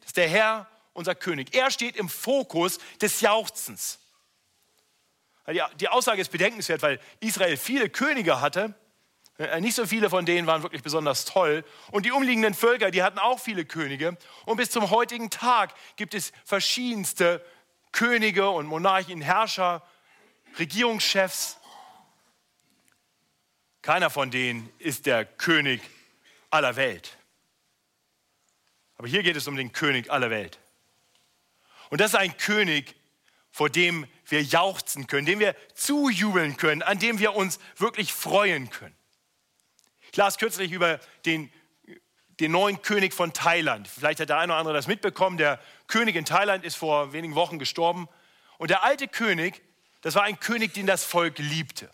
Das 0.00 0.08
ist 0.08 0.16
der 0.16 0.28
Herr 0.28 0.71
unser 0.92 1.14
König. 1.14 1.54
Er 1.54 1.70
steht 1.70 1.96
im 1.96 2.08
Fokus 2.08 2.78
des 3.00 3.20
Jauchzens. 3.20 3.98
Die 5.46 5.88
Aussage 5.88 6.20
ist 6.20 6.30
bedenkenswert, 6.30 6.82
weil 6.82 7.00
Israel 7.20 7.56
viele 7.56 7.88
Könige 7.88 8.40
hatte. 8.40 8.74
Äh, 9.38 9.60
nicht 9.60 9.74
so 9.74 9.86
viele 9.86 10.08
von 10.08 10.24
denen 10.24 10.46
waren 10.46 10.62
wirklich 10.62 10.82
besonders 10.82 11.24
toll. 11.24 11.64
Und 11.90 12.06
die 12.06 12.12
umliegenden 12.12 12.54
Völker, 12.54 12.90
die 12.90 13.02
hatten 13.02 13.18
auch 13.18 13.40
viele 13.40 13.64
Könige. 13.64 14.16
Und 14.44 14.56
bis 14.56 14.70
zum 14.70 14.90
heutigen 14.90 15.30
Tag 15.30 15.74
gibt 15.96 16.14
es 16.14 16.32
verschiedenste 16.44 17.44
Könige 17.90 18.50
und 18.50 18.66
Monarchen, 18.66 19.20
Herrscher, 19.20 19.82
Regierungschefs. 20.58 21.58
Keiner 23.80 24.10
von 24.10 24.30
denen 24.30 24.70
ist 24.78 25.06
der 25.06 25.24
König 25.24 25.82
aller 26.50 26.76
Welt. 26.76 27.16
Aber 28.96 29.08
hier 29.08 29.24
geht 29.24 29.36
es 29.36 29.48
um 29.48 29.56
den 29.56 29.72
König 29.72 30.12
aller 30.12 30.30
Welt. 30.30 30.60
Und 31.92 32.00
das 32.00 32.14
ist 32.14 32.18
ein 32.18 32.34
König, 32.38 32.96
vor 33.50 33.68
dem 33.68 34.06
wir 34.24 34.42
jauchzen 34.42 35.06
können, 35.08 35.26
dem 35.26 35.40
wir 35.40 35.54
zujubeln 35.74 36.56
können, 36.56 36.80
an 36.80 36.98
dem 36.98 37.18
wir 37.18 37.34
uns 37.34 37.60
wirklich 37.76 38.14
freuen 38.14 38.70
können. 38.70 38.96
Ich 40.10 40.16
las 40.16 40.38
kürzlich 40.38 40.72
über 40.72 41.00
den, 41.26 41.52
den 42.40 42.50
neuen 42.50 42.80
König 42.80 43.12
von 43.12 43.34
Thailand. 43.34 43.88
Vielleicht 43.88 44.20
hat 44.20 44.30
der 44.30 44.38
eine 44.38 44.54
oder 44.54 44.60
andere 44.60 44.74
das 44.74 44.86
mitbekommen. 44.86 45.36
Der 45.36 45.60
König 45.86 46.16
in 46.16 46.24
Thailand 46.24 46.64
ist 46.64 46.76
vor 46.76 47.12
wenigen 47.12 47.34
Wochen 47.34 47.58
gestorben. 47.58 48.08
Und 48.56 48.70
der 48.70 48.84
alte 48.84 49.06
König, 49.06 49.60
das 50.00 50.14
war 50.14 50.22
ein 50.22 50.40
König, 50.40 50.72
den 50.72 50.86
das 50.86 51.04
Volk 51.04 51.38
liebte. 51.38 51.90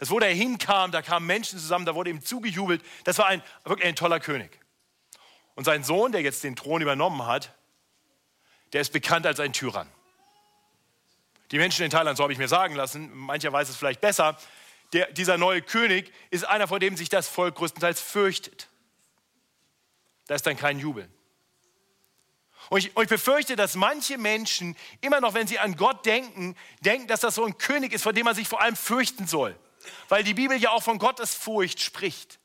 Das, 0.00 0.10
wo 0.10 0.18
der 0.18 0.34
hinkam, 0.34 0.90
da 0.90 1.00
kamen 1.00 1.28
Menschen 1.28 1.60
zusammen, 1.60 1.86
da 1.86 1.94
wurde 1.94 2.10
ihm 2.10 2.24
zugejubelt. 2.24 2.82
Das 3.04 3.18
war 3.18 3.26
ein, 3.26 3.40
wirklich 3.62 3.86
ein 3.86 3.94
toller 3.94 4.18
König. 4.18 4.58
Und 5.54 5.62
sein 5.62 5.84
Sohn, 5.84 6.10
der 6.10 6.22
jetzt 6.22 6.42
den 6.42 6.56
Thron 6.56 6.82
übernommen 6.82 7.24
hat, 7.24 7.54
der 8.72 8.80
ist 8.80 8.92
bekannt 8.92 9.26
als 9.26 9.40
ein 9.40 9.52
Tyrann. 9.52 9.88
Die 11.50 11.58
Menschen 11.58 11.84
in 11.84 11.90
Thailand, 11.90 12.16
so 12.16 12.22
habe 12.22 12.32
ich 12.32 12.38
mir 12.38 12.48
sagen 12.48 12.74
lassen, 12.74 13.14
mancher 13.14 13.52
weiß 13.52 13.68
es 13.68 13.76
vielleicht 13.76 14.00
besser, 14.00 14.38
der, 14.92 15.10
dieser 15.12 15.38
neue 15.38 15.62
König 15.62 16.12
ist 16.30 16.44
einer, 16.44 16.68
vor 16.68 16.78
dem 16.78 16.96
sich 16.96 17.08
das 17.08 17.28
Volk 17.28 17.54
größtenteils 17.56 18.00
fürchtet. 18.00 18.68
Da 20.26 20.34
ist 20.34 20.46
dann 20.46 20.56
kein 20.56 20.78
Jubeln. 20.78 21.12
Und 22.70 22.78
ich, 22.78 22.96
und 22.96 23.02
ich, 23.02 23.08
befürchte, 23.08 23.56
dass 23.56 23.74
manche 23.74 24.16
Menschen 24.16 24.76
immer 25.00 25.20
noch, 25.20 25.34
wenn 25.34 25.46
sie 25.46 25.58
an 25.58 25.76
Gott 25.76 26.06
denken, 26.06 26.56
denken, 26.80 27.06
dass 27.06 27.20
das 27.20 27.34
so 27.34 27.44
ein 27.44 27.58
König 27.58 27.92
ist, 27.92 28.02
vor 28.02 28.12
dem 28.12 28.24
man 28.24 28.34
sich 28.34 28.48
vor 28.48 28.62
allem 28.62 28.76
fürchten 28.76 29.26
soll. 29.26 29.56
Weil 30.08 30.24
die 30.24 30.34
Bibel 30.34 30.56
ja 30.56 30.70
auch 30.70 30.82
von 30.82 30.98
Gottes 30.98 31.34
Furcht 31.34 31.80
spricht. 31.80 32.38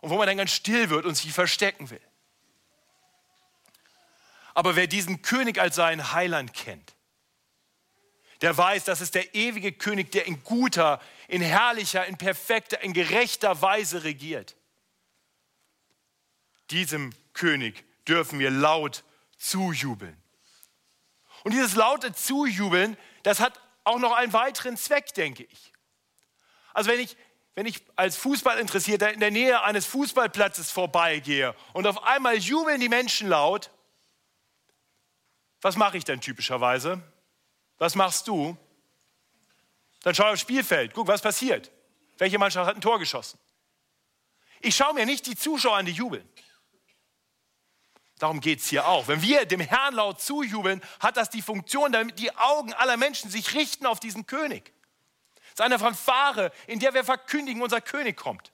Und 0.00 0.10
wo 0.10 0.16
man 0.16 0.26
dann 0.26 0.36
ganz 0.36 0.52
still 0.52 0.90
wird 0.90 1.06
und 1.06 1.16
sich 1.16 1.32
verstecken 1.32 1.90
will. 1.90 2.00
Aber 4.58 4.74
wer 4.74 4.88
diesen 4.88 5.22
König 5.22 5.60
als 5.60 5.76
seinen 5.76 6.12
Heiland 6.14 6.52
kennt, 6.52 6.96
der 8.40 8.58
weiß, 8.58 8.82
das 8.82 9.00
ist 9.00 9.14
der 9.14 9.36
ewige 9.36 9.70
König, 9.70 10.10
der 10.10 10.26
in 10.26 10.42
guter, 10.42 11.00
in 11.28 11.42
herrlicher, 11.42 12.04
in 12.06 12.18
perfekter, 12.18 12.82
in 12.82 12.92
gerechter 12.92 13.62
Weise 13.62 14.02
regiert. 14.02 14.56
Diesem 16.72 17.14
König 17.34 17.84
dürfen 18.08 18.40
wir 18.40 18.50
laut 18.50 19.04
zujubeln. 19.36 20.20
Und 21.44 21.52
dieses 21.52 21.76
laute 21.76 22.12
Zujubeln, 22.12 22.96
das 23.22 23.38
hat 23.38 23.60
auch 23.84 24.00
noch 24.00 24.10
einen 24.10 24.32
weiteren 24.32 24.76
Zweck, 24.76 25.14
denke 25.14 25.44
ich. 25.44 25.72
Also 26.74 26.90
wenn 26.90 26.98
ich, 26.98 27.16
wenn 27.54 27.66
ich 27.66 27.80
als 27.94 28.16
Fußballinteressierter 28.16 29.12
in 29.12 29.20
der 29.20 29.30
Nähe 29.30 29.62
eines 29.62 29.86
Fußballplatzes 29.86 30.72
vorbeigehe 30.72 31.54
und 31.74 31.86
auf 31.86 32.02
einmal 32.02 32.38
jubeln 32.38 32.80
die 32.80 32.88
Menschen 32.88 33.28
laut, 33.28 33.70
was 35.60 35.76
mache 35.76 35.96
ich 35.96 36.04
denn 36.04 36.20
typischerweise? 36.20 37.02
Was 37.78 37.94
machst 37.94 38.28
du? 38.28 38.56
Dann 40.02 40.14
schaue 40.14 40.28
ich 40.28 40.32
aufs 40.34 40.40
Spielfeld, 40.42 40.94
guck, 40.94 41.08
was 41.08 41.22
passiert. 41.22 41.70
Welche 42.18 42.38
Mannschaft 42.38 42.68
hat 42.68 42.76
ein 42.76 42.80
Tor 42.80 42.98
geschossen? 42.98 43.38
Ich 44.60 44.74
schaue 44.74 44.94
mir 44.94 45.06
nicht 45.06 45.26
die 45.26 45.36
Zuschauer 45.36 45.76
an, 45.76 45.86
die 45.86 45.92
jubeln. 45.92 46.28
Darum 48.18 48.40
geht 48.40 48.58
es 48.58 48.68
hier 48.68 48.88
auch. 48.88 49.06
Wenn 49.06 49.22
wir 49.22 49.46
dem 49.46 49.60
Herrn 49.60 49.94
laut 49.94 50.20
zujubeln, 50.20 50.82
hat 50.98 51.16
das 51.16 51.30
die 51.30 51.42
Funktion, 51.42 51.92
damit 51.92 52.18
die 52.18 52.34
Augen 52.36 52.72
aller 52.74 52.96
Menschen 52.96 53.30
sich 53.30 53.54
richten 53.54 53.86
auf 53.86 54.00
diesen 54.00 54.26
König. 54.26 54.72
Es 55.46 55.52
ist 55.52 55.60
eine 55.60 55.78
Fanfare, 55.78 56.52
in 56.66 56.80
der 56.80 56.94
wir 56.94 57.04
verkündigen, 57.04 57.62
unser 57.62 57.80
König 57.80 58.16
kommt. 58.16 58.52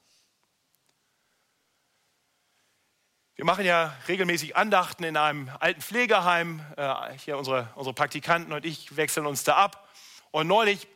Wir 3.36 3.44
machen 3.44 3.64
ja 3.64 3.96
regelmäßig 4.06 4.54
Andachten 4.54 5.02
in 5.02 5.16
einem 5.16 5.50
alten 5.58 5.80
Pflegeheim. 5.80 6.64
Äh, 6.76 7.18
hier 7.18 7.36
unsere, 7.36 7.68
unsere 7.74 7.92
Praktikanten 7.92 8.52
und 8.52 8.64
ich 8.64 8.96
wechseln 8.96 9.26
uns 9.26 9.42
da 9.42 9.56
ab. 9.56 9.88
Und 10.30 10.46
neulich, 10.46 10.86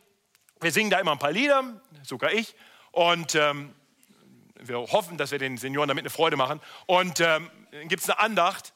wir 0.61 0.71
singen 0.71 0.89
da 0.89 0.99
immer 0.99 1.11
ein 1.11 1.19
paar 1.19 1.33
Lieder, 1.33 1.65
sogar 2.01 2.31
ich. 2.31 2.55
Und 2.91 3.35
ähm, 3.35 3.75
wir 4.55 4.77
hoffen, 4.77 5.17
dass 5.17 5.31
wir 5.31 5.37
den 5.37 5.57
Senioren 5.57 5.89
damit 5.89 6.03
eine 6.03 6.09
Freude 6.09 6.37
machen. 6.37 6.61
Und 6.85 7.19
ähm, 7.19 7.51
dann 7.71 7.89
gibt 7.89 8.03
es 8.03 8.09
eine 8.09 8.19
Andacht. 8.19 8.73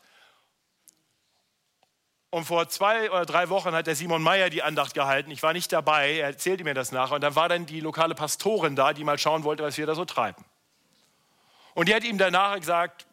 Und 2.31 2.43
vor 2.43 2.67
zwei 2.67 3.09
oder 3.11 3.25
drei 3.25 3.47
Wochen 3.47 3.71
hat 3.71 3.87
der 3.87 3.95
Simon 3.95 4.21
Meyer 4.21 4.49
die 4.49 4.61
Andacht 4.61 4.93
gehalten. 4.93 5.31
Ich 5.31 5.41
war 5.41 5.53
nicht 5.53 5.71
dabei, 5.71 6.17
er 6.17 6.27
erzählte 6.27 6.65
mir 6.65 6.73
das 6.73 6.91
nachher. 6.91 7.15
Und 7.15 7.21
da 7.21 7.33
war 7.35 7.47
dann 7.47 7.65
die 7.65 7.79
lokale 7.79 8.13
Pastorin 8.13 8.75
da, 8.75 8.91
die 8.91 9.05
mal 9.05 9.17
schauen 9.17 9.45
wollte, 9.45 9.63
was 9.63 9.77
wir 9.77 9.85
da 9.85 9.95
so 9.95 10.03
treiben. 10.03 10.43
Und 11.75 11.87
die 11.87 11.95
hat 11.95 12.03
ihm 12.03 12.17
danach 12.17 12.59
gesagt, 12.59 13.07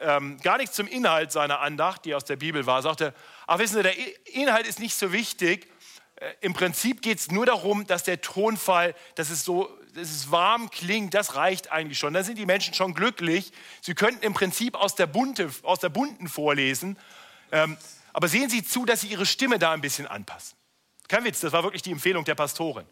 ähm, 0.00 0.38
gar 0.42 0.58
nichts 0.58 0.76
zum 0.76 0.86
Inhalt 0.86 1.32
seiner 1.32 1.60
Andacht, 1.60 2.04
die 2.04 2.14
aus 2.14 2.24
der 2.24 2.36
Bibel 2.36 2.66
war, 2.66 2.82
sagte, 2.82 3.14
ach 3.46 3.58
wissen 3.58 3.76
Sie, 3.76 3.82
der 3.82 3.94
Inhalt 4.34 4.66
ist 4.66 4.78
nicht 4.78 4.94
so 4.94 5.12
wichtig. 5.12 5.68
Äh, 6.16 6.32
Im 6.40 6.54
Prinzip 6.54 7.02
geht 7.02 7.18
es 7.18 7.30
nur 7.30 7.46
darum, 7.46 7.86
dass 7.86 8.04
der 8.04 8.20
Tonfall, 8.20 8.94
dass 9.14 9.30
es 9.30 9.44
so 9.44 9.68
dass 9.94 10.10
es 10.10 10.30
warm 10.30 10.70
klingt, 10.70 11.14
das 11.14 11.34
reicht 11.34 11.72
eigentlich 11.72 11.98
schon. 11.98 12.14
Dann 12.14 12.24
sind 12.24 12.38
die 12.38 12.46
Menschen 12.46 12.74
schon 12.74 12.94
glücklich. 12.94 13.52
Sie 13.80 13.94
könnten 13.94 14.24
im 14.24 14.34
Prinzip 14.34 14.74
aus 14.74 14.94
der, 14.94 15.06
Bunte, 15.06 15.50
aus 15.62 15.80
der 15.80 15.88
Bunten 15.88 16.28
vorlesen. 16.28 16.96
Ähm, 17.52 17.76
aber 18.12 18.28
sehen 18.28 18.50
Sie 18.50 18.64
zu, 18.64 18.84
dass 18.84 19.02
Sie 19.02 19.08
Ihre 19.08 19.26
Stimme 19.26 19.58
da 19.58 19.72
ein 19.72 19.80
bisschen 19.80 20.06
anpassen. 20.06 20.56
Kein 21.08 21.24
Witz, 21.24 21.40
das 21.40 21.52
war 21.52 21.62
wirklich 21.62 21.82
die 21.82 21.92
Empfehlung 21.92 22.24
der 22.24 22.34
Pastorin. 22.34 22.86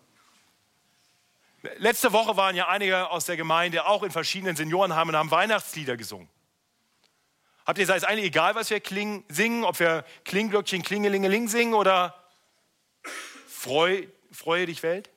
Letzte 1.79 2.13
Woche 2.13 2.37
waren 2.37 2.55
ja 2.55 2.69
einige 2.69 3.11
aus 3.11 3.25
der 3.25 3.37
Gemeinde 3.37 3.87
auch 3.87 4.03
in 4.03 4.11
verschiedenen 4.11 4.57
Seniorenheimen 4.57 5.15
und 5.15 5.19
haben 5.19 5.31
Weihnachtslieder 5.31 5.97
gesungen. 5.97 6.29
Habt 7.69 7.77
ihr 7.77 7.83
gesagt, 7.83 7.99
ist 7.99 8.09
eigentlich 8.09 8.25
egal, 8.25 8.55
was 8.55 8.71
wir 8.71 8.81
klingen, 8.81 9.27
singen, 9.29 9.63
ob 9.63 9.79
wir 9.79 10.03
Klingglöckchen, 10.25 10.83
Klingelingeling 10.83 11.49
singen 11.49 11.75
oder 11.75 12.15
Freu, 13.47 14.07
Freue 14.33 14.65
dich 14.65 14.83
Welt? 14.83 15.11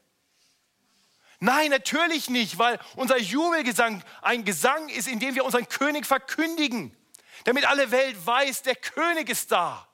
Nein, 1.40 1.70
natürlich 1.70 2.30
nicht, 2.30 2.58
weil 2.58 2.78
unser 2.98 3.18
Jubelgesang 3.18 4.04
ein 4.22 4.44
Gesang 4.44 4.90
ist, 4.90 5.08
in 5.08 5.22
dem 5.22 5.34
wir 5.36 5.46
unseren 5.46 5.70
König 5.70 6.06
verkündigen, 6.06 6.94
damit 7.46 7.66
alle 7.66 7.90
Welt 7.92 8.18
weiß, 8.26 8.64
der 8.64 8.76
König 8.76 9.30
ist 9.30 9.50
da. 9.54 9.88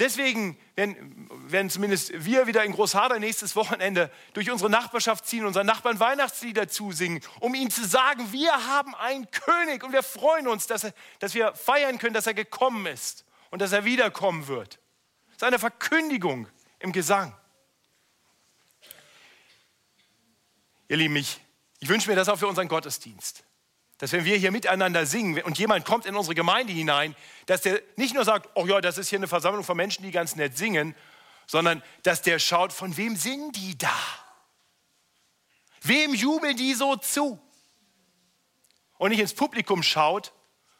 Deswegen 0.00 0.58
werden, 0.76 1.28
werden 1.44 1.68
zumindest 1.68 2.24
wir 2.24 2.46
wieder 2.46 2.64
in 2.64 2.72
Großharder 2.72 3.18
nächstes 3.18 3.54
Wochenende 3.54 4.10
durch 4.32 4.50
unsere 4.50 4.70
Nachbarschaft 4.70 5.26
ziehen, 5.26 5.44
unseren 5.44 5.66
Nachbarn 5.66 6.00
Weihnachtslieder 6.00 6.68
zusingen, 6.68 7.20
um 7.38 7.54
ihnen 7.54 7.70
zu 7.70 7.86
sagen, 7.86 8.32
wir 8.32 8.50
haben 8.66 8.94
einen 8.94 9.30
König 9.30 9.84
und 9.84 9.92
wir 9.92 10.02
freuen 10.02 10.48
uns, 10.48 10.66
dass, 10.66 10.84
er, 10.84 10.94
dass 11.18 11.34
wir 11.34 11.54
feiern 11.54 11.98
können, 11.98 12.14
dass 12.14 12.26
er 12.26 12.32
gekommen 12.32 12.86
ist 12.86 13.26
und 13.50 13.60
dass 13.60 13.72
er 13.72 13.84
wiederkommen 13.84 14.48
wird. 14.48 14.78
Das 15.26 15.36
ist 15.36 15.44
eine 15.44 15.58
Verkündigung 15.58 16.48
im 16.78 16.92
Gesang. 16.92 17.36
Ihr 20.88 20.96
Lieben, 20.96 21.16
ich, 21.16 21.40
ich 21.78 21.90
wünsche 21.90 22.08
mir 22.08 22.16
das 22.16 22.30
auch 22.30 22.38
für 22.38 22.48
unseren 22.48 22.68
Gottesdienst 22.68 23.44
dass 24.00 24.12
wenn 24.12 24.24
wir 24.24 24.38
hier 24.38 24.50
miteinander 24.50 25.04
singen 25.04 25.42
und 25.42 25.58
jemand 25.58 25.84
kommt 25.84 26.06
in 26.06 26.16
unsere 26.16 26.34
Gemeinde 26.34 26.72
hinein, 26.72 27.14
dass 27.44 27.60
der 27.60 27.82
nicht 27.96 28.14
nur 28.14 28.24
sagt, 28.24 28.48
oh 28.54 28.66
ja, 28.66 28.80
das 28.80 28.96
ist 28.96 29.10
hier 29.10 29.18
eine 29.18 29.28
Versammlung 29.28 29.62
von 29.62 29.76
Menschen, 29.76 30.02
die 30.02 30.10
ganz 30.10 30.36
nett 30.36 30.56
singen, 30.56 30.94
sondern 31.46 31.82
dass 32.02 32.22
der 32.22 32.38
schaut, 32.38 32.72
von 32.72 32.96
wem 32.96 33.14
singen 33.14 33.52
die 33.52 33.76
da? 33.76 33.92
Wem 35.82 36.14
jubeln 36.14 36.56
die 36.56 36.72
so 36.72 36.96
zu? 36.96 37.38
Und 38.96 39.10
nicht 39.10 39.20
ins 39.20 39.34
Publikum 39.34 39.82
schaut, 39.82 40.32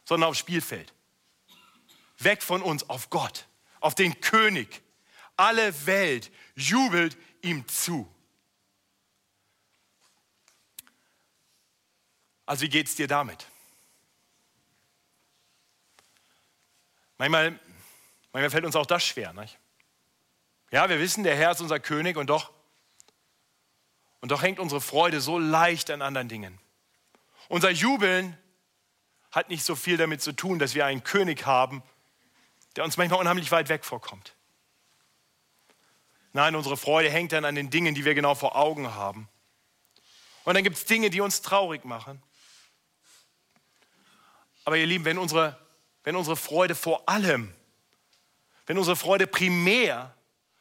sondern 0.03 0.31
aufs 0.31 0.39
Spielfeld. 0.39 0.91
Weg 2.17 2.41
von 2.41 2.63
uns 2.63 2.89
auf 2.89 3.11
Gott, 3.11 3.45
auf 3.81 3.93
den 3.93 4.19
König. 4.21 4.81
Alle 5.37 5.85
Welt 5.85 6.31
jubelt 6.55 7.15
ihm 7.43 7.67
zu. 7.67 8.11
Also 12.51 12.63
wie 12.63 12.69
geht 12.69 12.87
es 12.87 12.97
dir 12.97 13.07
damit? 13.07 13.47
Manchmal, 17.17 17.57
manchmal 18.33 18.49
fällt 18.49 18.65
uns 18.65 18.75
auch 18.75 18.85
das 18.85 19.05
schwer. 19.05 19.31
Nicht? 19.31 19.57
Ja, 20.69 20.89
wir 20.89 20.99
wissen, 20.99 21.23
der 21.23 21.37
Herr 21.37 21.51
ist 21.51 21.61
unser 21.61 21.79
König 21.79 22.17
und 22.17 22.29
doch, 22.29 22.51
und 24.19 24.33
doch 24.33 24.41
hängt 24.41 24.59
unsere 24.59 24.81
Freude 24.81 25.21
so 25.21 25.39
leicht 25.39 25.89
an 25.91 26.01
anderen 26.01 26.27
Dingen. 26.27 26.59
Unser 27.47 27.69
Jubeln 27.69 28.37
hat 29.31 29.47
nicht 29.47 29.63
so 29.63 29.77
viel 29.77 29.95
damit 29.95 30.21
zu 30.21 30.33
tun, 30.33 30.59
dass 30.59 30.75
wir 30.75 30.85
einen 30.85 31.05
König 31.05 31.45
haben, 31.45 31.81
der 32.75 32.83
uns 32.83 32.97
manchmal 32.97 33.21
unheimlich 33.21 33.49
weit 33.53 33.69
weg 33.69 33.85
vorkommt. 33.85 34.35
Nein, 36.33 36.57
unsere 36.57 36.75
Freude 36.75 37.09
hängt 37.09 37.31
dann 37.31 37.45
an 37.45 37.55
den 37.55 37.69
Dingen, 37.69 37.95
die 37.95 38.03
wir 38.03 38.13
genau 38.13 38.35
vor 38.35 38.57
Augen 38.57 38.93
haben. 38.93 39.29
Und 40.43 40.55
dann 40.55 40.65
gibt 40.65 40.75
es 40.75 40.83
Dinge, 40.83 41.09
die 41.09 41.21
uns 41.21 41.41
traurig 41.41 41.85
machen. 41.85 42.21
Aber 44.63 44.77
ihr 44.77 44.85
Lieben, 44.85 45.05
wenn 45.05 45.17
unsere, 45.17 45.57
wenn 46.03 46.15
unsere 46.15 46.35
Freude 46.35 46.75
vor 46.75 47.07
allem, 47.09 47.53
wenn 48.65 48.77
unsere 48.77 48.95
Freude 48.95 49.27
primär 49.27 50.15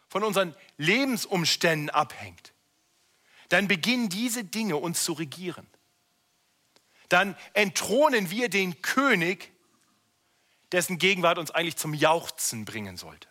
von 0.09 0.25
unseren 0.25 0.55
Lebensumständen 0.79 1.91
abhängt, 1.91 2.53
dann 3.51 3.69
beginnen 3.69 4.09
diese 4.09 4.45
Dinge 4.45 4.77
uns 4.77 5.05
zu 5.05 5.13
regieren. 5.13 5.67
Dann 7.09 7.37
entthronen 7.53 8.31
wir 8.31 8.49
den 8.49 8.83
König, 8.83 9.53
dessen 10.73 10.99
Gegenwart 10.99 11.39
uns 11.39 11.51
eigentlich 11.51 11.77
zum 11.77 11.95
Jauchzen 11.95 12.65
bringen 12.65 12.97
sollte. 12.97 13.29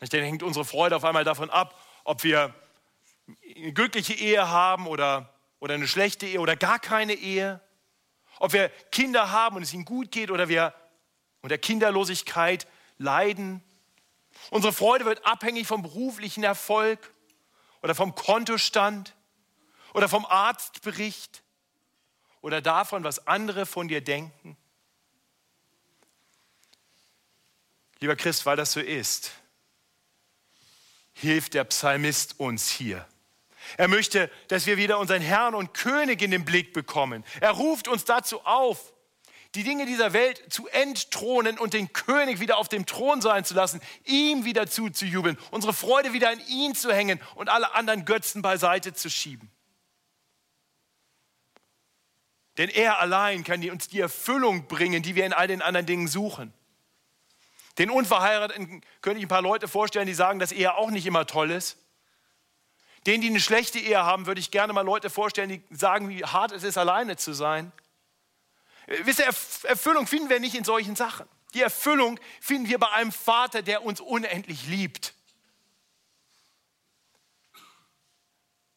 Dann 0.00 0.22
hängt 0.22 0.42
unsere 0.42 0.64
Freude 0.64 0.96
auf 0.96 1.04
einmal 1.04 1.24
davon 1.24 1.50
ab, 1.50 1.78
ob 2.04 2.24
wir 2.24 2.54
eine 3.56 3.72
glückliche 3.72 4.14
Ehe 4.14 4.48
haben 4.48 4.86
oder, 4.86 5.32
oder 5.60 5.74
eine 5.74 5.86
schlechte 5.86 6.26
Ehe 6.26 6.40
oder 6.40 6.56
gar 6.56 6.78
keine 6.78 7.12
Ehe 7.12 7.60
ob 8.42 8.52
wir 8.52 8.70
Kinder 8.90 9.30
haben 9.30 9.54
und 9.54 9.62
es 9.62 9.72
ihnen 9.72 9.84
gut 9.84 10.10
geht 10.10 10.28
oder 10.28 10.48
wir 10.48 10.74
unter 11.42 11.58
Kinderlosigkeit 11.58 12.66
leiden. 12.98 13.62
Unsere 14.50 14.72
Freude 14.72 15.04
wird 15.04 15.24
abhängig 15.24 15.68
vom 15.68 15.82
beruflichen 15.82 16.42
Erfolg 16.42 17.14
oder 17.82 17.94
vom 17.94 18.16
Kontostand 18.16 19.14
oder 19.94 20.08
vom 20.08 20.26
Arztbericht 20.26 21.44
oder 22.40 22.60
davon, 22.60 23.04
was 23.04 23.28
andere 23.28 23.64
von 23.64 23.86
dir 23.86 24.00
denken. 24.00 24.56
Lieber 28.00 28.16
Christ, 28.16 28.44
weil 28.44 28.56
das 28.56 28.72
so 28.72 28.80
ist, 28.80 29.30
hilft 31.12 31.54
der 31.54 31.62
Psalmist 31.62 32.40
uns 32.40 32.68
hier. 32.68 33.06
Er 33.76 33.88
möchte, 33.88 34.30
dass 34.48 34.66
wir 34.66 34.76
wieder 34.76 34.98
unseren 34.98 35.22
Herrn 35.22 35.54
und 35.54 35.74
König 35.74 36.22
in 36.22 36.30
den 36.30 36.44
Blick 36.44 36.72
bekommen. 36.72 37.24
Er 37.40 37.52
ruft 37.52 37.88
uns 37.88 38.04
dazu 38.04 38.40
auf, 38.44 38.92
die 39.54 39.64
Dinge 39.64 39.84
dieser 39.84 40.12
Welt 40.12 40.42
zu 40.50 40.66
entthronen 40.68 41.58
und 41.58 41.74
den 41.74 41.92
König 41.92 42.40
wieder 42.40 42.56
auf 42.56 42.68
dem 42.68 42.86
Thron 42.86 43.20
sein 43.20 43.44
zu 43.44 43.54
lassen, 43.54 43.80
ihm 44.04 44.44
wieder 44.44 44.66
zuzujubeln, 44.66 45.38
unsere 45.50 45.74
Freude 45.74 46.12
wieder 46.12 46.30
an 46.30 46.40
ihn 46.48 46.74
zu 46.74 46.92
hängen 46.92 47.20
und 47.34 47.50
alle 47.50 47.74
anderen 47.74 48.04
Götzen 48.04 48.40
beiseite 48.40 48.94
zu 48.94 49.10
schieben. 49.10 49.50
Denn 52.58 52.68
er 52.68 52.98
allein 52.98 53.44
kann 53.44 53.68
uns 53.70 53.88
die 53.88 54.00
Erfüllung 54.00 54.68
bringen, 54.68 55.02
die 55.02 55.14
wir 55.14 55.24
in 55.24 55.32
all 55.32 55.46
den 55.46 55.62
anderen 55.62 55.86
Dingen 55.86 56.08
suchen. 56.08 56.52
Den 57.78 57.90
Unverheirateten 57.90 58.82
könnte 59.00 59.18
ich 59.18 59.24
ein 59.24 59.28
paar 59.28 59.42
Leute 59.42 59.68
vorstellen, 59.68 60.06
die 60.06 60.14
sagen, 60.14 60.38
dass 60.38 60.52
Ehe 60.52 60.74
auch 60.74 60.90
nicht 60.90 61.06
immer 61.06 61.26
toll 61.26 61.50
ist. 61.50 61.78
Denen, 63.06 63.20
die 63.20 63.28
eine 63.28 63.40
schlechte 63.40 63.78
Ehe 63.78 64.04
haben, 64.04 64.26
würde 64.26 64.40
ich 64.40 64.50
gerne 64.50 64.72
mal 64.72 64.82
Leute 64.82 65.10
vorstellen, 65.10 65.48
die 65.48 65.62
sagen, 65.70 66.08
wie 66.08 66.24
hart 66.24 66.52
es 66.52 66.62
ist, 66.62 66.78
alleine 66.78 67.16
zu 67.16 67.32
sein. 67.32 67.72
Äh, 68.86 68.98
wisst 69.04 69.18
ihr, 69.18 69.26
Erfüllung 69.68 70.06
finden 70.06 70.28
wir 70.28 70.40
nicht 70.40 70.54
in 70.54 70.64
solchen 70.64 70.96
Sachen. 70.96 71.28
Die 71.54 71.60
Erfüllung 71.60 72.18
finden 72.40 72.68
wir 72.68 72.78
bei 72.78 72.90
einem 72.92 73.12
Vater, 73.12 73.62
der 73.62 73.84
uns 73.84 74.00
unendlich 74.00 74.66
liebt. 74.66 75.14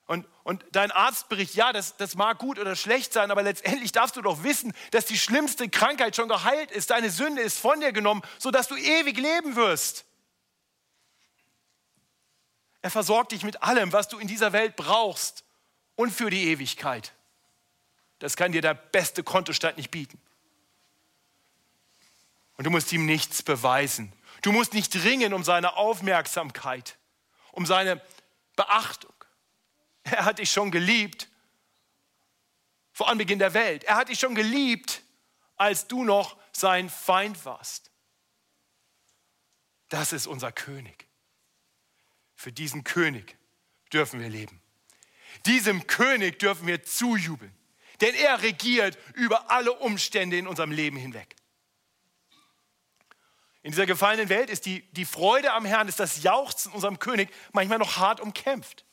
Und, 0.08 0.28
und 0.44 0.64
dein 0.72 0.92
Arztbericht, 0.92 1.56
ja, 1.56 1.74
das, 1.74 1.98
das 1.98 2.16
mag 2.16 2.38
gut 2.38 2.60
oder 2.60 2.76
schlecht 2.76 3.12
sein, 3.12 3.32
aber 3.32 3.42
letztendlich 3.42 3.92
darfst 3.92 4.16
du 4.16 4.22
doch 4.22 4.44
wissen, 4.44 4.74
dass 4.92 5.06
die 5.06 5.18
schlimmste 5.18 5.68
Krankheit 5.68 6.16
schon 6.16 6.30
geheilt 6.30 6.72
ist, 6.72 6.92
deine 6.92 7.10
Sünde 7.10 7.42
ist 7.42 7.58
von 7.58 7.80
dir 7.80 7.92
genommen, 7.92 8.22
sodass 8.38 8.68
du 8.68 8.76
ewig 8.76 9.18
leben 9.18 9.56
wirst. 9.56 10.06
Er 12.86 12.92
versorgt 12.92 13.32
dich 13.32 13.42
mit 13.42 13.64
allem, 13.64 13.94
was 13.94 14.10
du 14.10 14.20
in 14.20 14.28
dieser 14.28 14.54
Welt 14.54 14.76
brauchst 14.76 15.44
und 15.96 16.12
für 16.12 16.30
die 16.30 16.50
Ewigkeit. 16.50 17.14
Das 18.20 18.36
kann 18.36 18.52
dir 18.52 18.62
der 18.62 18.76
beste 18.76 19.24
Kontostand 19.24 19.78
nicht 19.78 19.90
bieten. 19.90 20.22
Und 22.58 22.66
du 22.66 22.70
musst 22.70 22.94
ihm 22.94 23.08
nichts 23.08 23.42
beweisen. 23.42 24.14
Du 24.44 24.52
musst 24.52 24.76
nicht 24.76 24.96
ringen 25.04 25.34
um 25.34 25.44
seine 25.44 25.78
Aufmerksamkeit, 25.78 26.96
um 27.54 27.66
seine 27.66 28.00
Beachtung. 28.56 29.16
Er 30.04 30.24
hat 30.24 30.38
dich 30.38 30.52
schon 30.52 30.70
geliebt 30.70 31.28
vor 32.94 33.10
Anbeginn 33.10 33.40
der 33.40 33.56
Welt. 33.56 33.84
Er 33.86 33.96
hat 33.96 34.10
dich 34.10 34.20
schon 34.20 34.36
geliebt, 34.36 35.02
als 35.56 35.88
du 35.88 36.04
noch 36.04 36.38
sein 36.52 36.92
Feind 36.92 37.46
warst. 37.46 37.90
Das 39.90 40.14
ist 40.14 40.28
unser 40.28 40.52
König. 40.52 41.05
Für 42.36 42.52
diesen 42.52 42.84
König 42.84 43.38
dürfen 43.92 44.20
wir 44.20 44.30
leben. 44.30 44.62
Diesem 45.46 45.88
König 45.88 46.40
dürfen 46.40 46.68
wir 46.68 46.84
zujubeln, 46.84 47.54
denn 48.02 48.16
er 48.16 48.42
regiert 48.42 48.98
über 49.14 49.52
alle 49.52 49.74
Umstände 49.74 50.38
in 50.38 50.48
unserem 50.48 50.72
Leben 50.72 50.98
hinweg. 50.98 51.36
In 53.64 53.72
dieser 53.72 53.86
gefallenen 53.88 54.30
Welt 54.30 54.50
ist 54.50 54.66
die, 54.68 54.82
die 54.92 55.06
Freude 55.06 55.52
am 55.54 55.66
Herrn, 55.66 55.88
ist 55.88 56.00
das 56.00 56.22
Jauchzen 56.22 56.72
unserem 56.72 57.00
König 57.00 57.30
manchmal 57.52 57.80
noch 57.80 57.98
hart 57.98 58.20
umkämpft. 58.20 58.86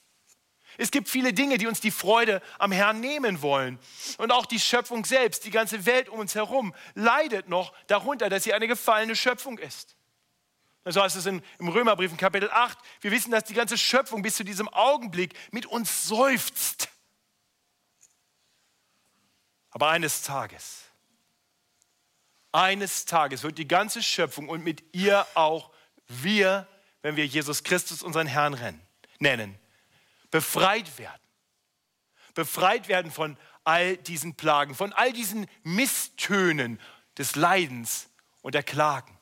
Es 0.78 0.90
gibt 0.90 1.09
viele 1.09 1.35
Dinge, 1.35 1.59
die 1.59 1.66
uns 1.66 1.81
die 1.81 1.90
Freude 1.90 2.40
am 2.59 2.72
Herrn 2.72 3.00
nehmen 3.00 3.42
wollen. 3.42 3.78
Und 4.16 4.33
auch 4.33 4.46
die 4.46 4.59
Schöpfung 4.59 5.05
selbst, 5.05 5.44
die 5.44 5.50
ganze 5.50 5.85
Welt 5.85 6.09
um 6.09 6.18
uns 6.18 6.35
herum, 6.35 6.74
leidet 6.94 7.48
noch 7.48 7.74
darunter, 7.87 8.31
dass 8.31 8.44
sie 8.44 8.55
eine 8.55 8.66
gefallene 8.66 9.14
Schöpfung 9.14 9.59
ist. 9.59 9.96
So 10.85 11.01
heißt 11.01 11.16
es 11.16 11.27
im 11.27 11.42
Römerbrief 11.61 12.11
in 12.11 12.16
Kapitel 12.16 12.51
8. 12.51 12.77
Wir 13.01 13.12
wissen, 13.12 13.31
dass 13.31 13.45
die 13.45 13.55
ganze 13.55 13.79
Schöpfung 13.79 14.23
bis 14.23 14.37
zu 14.37 14.45
diesem 14.45 14.68
Augenblick 14.68 15.35
mit 15.53 15.66
uns 15.66 16.07
seufzt. 16.07 16.88
Aber 19.71 19.88
eines 19.88 20.23
Tages, 20.23 20.83
eines 22.51 23.07
Tages 23.07 23.42
wird 23.42 23.59
die 23.59 23.68
ganze 23.68 24.03
Schöpfung 24.03 24.49
und 24.49 24.64
mit 24.64 24.83
ihr 24.92 25.27
auch 25.35 25.71
wir, 26.09 26.66
wenn 27.01 27.16
wir 27.16 27.27
Jesus 27.27 27.62
Christus 27.62 28.03
unseren 28.03 28.27
Herrn 28.27 28.55
rennen, 28.55 28.81
nennen, 29.18 29.59
befreit 30.31 30.99
werden. 30.99 31.21
Befreit 32.35 32.88
werden 32.88 33.11
von 33.11 33.37
all 33.64 33.97
diesen 33.97 34.35
Plagen, 34.35 34.75
von 34.75 34.92
all 34.92 35.12
diesen 35.12 35.47
Misstönen 35.62 36.81
des 37.16 37.37
Leidens 37.37 38.09
und 38.42 38.55
der 38.55 38.62
Klagen, 38.62 39.16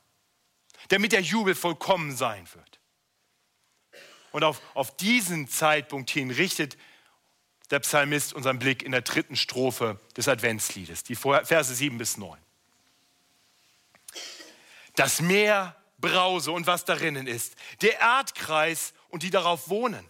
damit 0.89 1.13
der 1.13 1.21
Jubel 1.21 1.55
vollkommen 1.55 2.17
sein 2.17 2.47
wird. 2.55 2.81
Und 4.33 4.45
auf, 4.45 4.61
auf 4.75 4.97
diesen 4.97 5.49
Zeitpunkt 5.49 6.11
hin 6.11 6.31
richtet 6.31 6.77
der 7.71 7.81
Psalmist 7.81 8.33
unseren 8.33 8.59
Blick 8.59 8.83
in 8.83 8.93
der 8.93 9.03
dritten 9.03 9.37
Strophe 9.37 10.01
des 10.17 10.29
Adventsliedes, 10.29 11.05
die 11.05 11.15
Verse 11.15 11.75
7 11.75 11.99
bis 11.99 12.17
9 12.17 12.39
das 15.01 15.21
Meer 15.23 15.77
Brause 15.99 16.53
und 16.53 16.67
was 16.67 16.85
darinnen 16.85 17.27
ist, 17.27 17.57
der 17.81 17.99
Erdkreis 18.01 18.93
und 19.09 19.23
die 19.23 19.31
darauf 19.31 19.71
wohnen. 19.71 20.07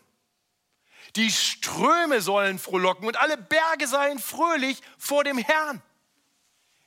Die 1.17 1.31
Ströme 1.31 2.21
sollen 2.21 2.59
frohlocken 2.59 3.07
und 3.07 3.17
alle 3.21 3.37
Berge 3.37 3.87
seien 3.87 4.19
fröhlich 4.19 4.81
vor 4.99 5.23
dem 5.25 5.39
Herrn. 5.39 5.83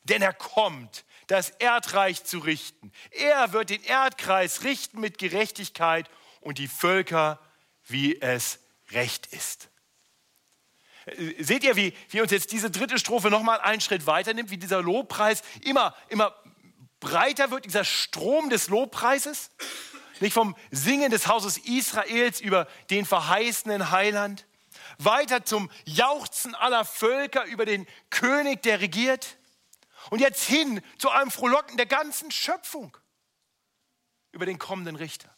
Denn 0.04 0.22
er 0.22 0.34
kommt, 0.34 1.06
das 1.28 1.50
Erdreich 1.50 2.24
zu 2.24 2.40
richten. 2.40 2.92
Er 3.12 3.54
wird 3.54 3.70
den 3.70 3.84
Erdkreis 3.84 4.64
richten 4.64 5.00
mit 5.00 5.18
Gerechtigkeit 5.18 6.10
und 6.42 6.58
die 6.58 6.68
Völker, 6.68 7.40
wie 7.88 8.22
es 8.22 8.60
recht 8.92 9.28
ist. 9.28 9.70
Seht 11.40 11.64
ihr, 11.64 11.76
wie, 11.76 11.94
wie 12.10 12.22
uns 12.22 12.32
jetzt 12.32 12.52
diese 12.52 12.72
dritte 12.72 12.98
Strophe 12.98 13.30
nochmal 13.30 13.60
einen 13.60 13.82
Schritt 13.82 14.06
weiter 14.06 14.34
nimmt, 14.34 14.52
wie 14.52 14.58
dieser 14.58 14.82
Lobpreis 14.82 15.44
immer, 15.64 15.96
immer 16.08 16.34
breiter 17.02 17.52
wird 17.52 17.66
dieser 17.66 17.84
Strom 17.84 18.50
des 18.50 18.70
Lobpreises, 18.70 19.52
nicht 20.22 20.34
vom 20.34 20.56
Singen 20.72 21.12
des 21.12 21.28
Hauses 21.28 21.58
Israels 21.58 22.40
über 22.40 22.68
den 22.90 23.06
verheißenen 23.06 23.92
Heiland, 23.92 24.46
weiter 24.98 25.44
zum 25.44 25.70
Jauchzen 25.84 26.56
aller 26.56 26.86
Völker 26.86 27.44
über 27.46 27.66
den 27.66 27.86
König, 28.10 28.62
der 28.64 28.80
regiert, 28.80 29.38
und 30.10 30.20
jetzt 30.20 30.44
hin 30.44 30.82
zu 30.98 31.10
einem 31.10 31.32
Frohlocken 31.32 31.78
der 31.78 31.86
ganzen 31.86 32.32
Schöpfung 32.32 32.98
über 34.32 34.46
den 34.46 34.60
kommenden 34.60 34.96
Richter. 34.96 35.34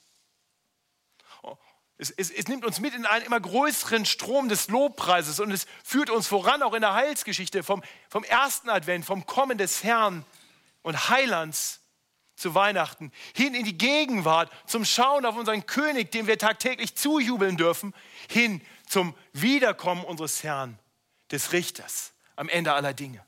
Oh, 1.43 1.57
es, 1.97 2.09
es, 2.11 2.31
es, 2.31 2.47
nimmt 2.47 2.65
uns 2.65 2.79
mit 2.79 2.93
in 2.93 3.05
einen 3.05 3.25
immer 3.25 3.39
größeren 3.39 4.05
Strom 4.05 4.49
des 4.49 4.67
Lobpreises 4.67 5.39
und 5.39 5.51
es 5.51 5.65
führt 5.83 6.09
uns 6.09 6.27
voran, 6.27 6.61
auch 6.63 6.73
in 6.73 6.81
der 6.81 6.93
Heilsgeschichte, 6.93 7.63
vom, 7.63 7.83
vom 8.09 8.23
ersten 8.23 8.69
Advent, 8.69 9.05
vom 9.05 9.25
Kommen 9.25 9.57
des 9.57 9.83
Herrn 9.83 10.25
und 10.81 11.09
Heilands 11.09 11.81
zu 12.35 12.53
Weihnachten, 12.53 13.11
hin 13.33 13.53
in 13.53 13.63
die 13.63 13.77
Gegenwart, 13.77 14.51
zum 14.67 14.83
Schauen 14.83 15.25
auf 15.25 15.37
unseren 15.37 15.65
König, 15.65 16.11
dem 16.11 16.27
wir 16.27 16.37
tagtäglich 16.37 16.95
zujubeln 16.95 17.55
dürfen, 17.55 17.93
hin 18.29 18.61
zum 18.87 19.15
Wiederkommen 19.31 20.03
unseres 20.03 20.43
Herrn, 20.43 20.77
des 21.31 21.53
Richters, 21.53 22.13
am 22.35 22.49
Ende 22.49 22.73
aller 22.73 22.93
Dinge. 22.93 23.25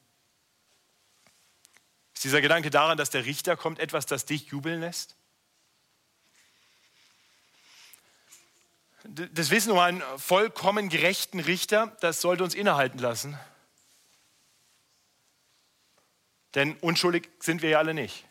Ist 2.17 2.23
dieser 2.23 2.41
Gedanke 2.41 2.71
daran, 2.71 2.97
dass 2.97 3.11
der 3.11 3.25
Richter 3.25 3.55
kommt, 3.55 3.77
etwas, 3.77 4.07
das 4.07 4.25
dich 4.25 4.47
jubeln 4.47 4.81
lässt? 4.81 5.15
Das 9.03 9.51
Wissen 9.51 9.71
um 9.71 9.77
einen 9.77 10.01
vollkommen 10.17 10.89
gerechten 10.89 11.39
Richter, 11.39 11.95
das 12.01 12.19
sollte 12.19 12.43
uns 12.43 12.55
innehalten 12.55 12.97
lassen. 12.97 13.37
Denn 16.55 16.75
unschuldig 16.77 17.29
sind 17.39 17.61
wir 17.61 17.69
ja 17.69 17.77
alle 17.77 17.93
nicht. 17.93 18.25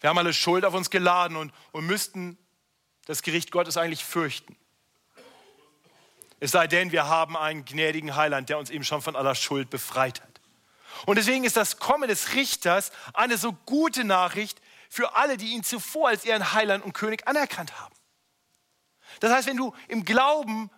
Wir 0.00 0.10
haben 0.10 0.18
alle 0.18 0.34
Schuld 0.34 0.66
auf 0.66 0.74
uns 0.74 0.90
geladen 0.90 1.38
und, 1.38 1.54
und 1.72 1.86
müssten 1.86 2.36
das 3.06 3.22
Gericht 3.22 3.52
Gottes 3.52 3.78
eigentlich 3.78 4.04
fürchten. 4.04 4.54
Es 6.40 6.50
sei 6.50 6.66
denn, 6.66 6.92
wir 6.92 7.06
haben 7.06 7.38
einen 7.38 7.64
gnädigen 7.64 8.16
Heiland, 8.16 8.50
der 8.50 8.58
uns 8.58 8.68
eben 8.68 8.84
schon 8.84 9.00
von 9.00 9.16
aller 9.16 9.34
Schuld 9.34 9.70
befreit 9.70 10.20
hat. 10.20 10.29
Und 11.06 11.16
deswegen 11.16 11.44
ist 11.44 11.56
das 11.56 11.78
Kommen 11.78 12.08
des 12.08 12.34
Richters 12.34 12.92
eine 13.14 13.36
so 13.38 13.52
gute 13.52 14.04
Nachricht 14.04 14.60
für 14.88 15.16
alle, 15.16 15.36
die 15.36 15.52
ihn 15.52 15.64
zuvor 15.64 16.08
als 16.08 16.24
ihren 16.24 16.52
Heiland 16.52 16.84
und 16.84 16.92
König 16.92 17.26
anerkannt 17.26 17.78
haben. 17.80 17.94
Das 19.20 19.32
heißt, 19.32 19.46
wenn 19.46 19.56
du 19.56 19.74
im 19.88 20.04
Glauben 20.04 20.70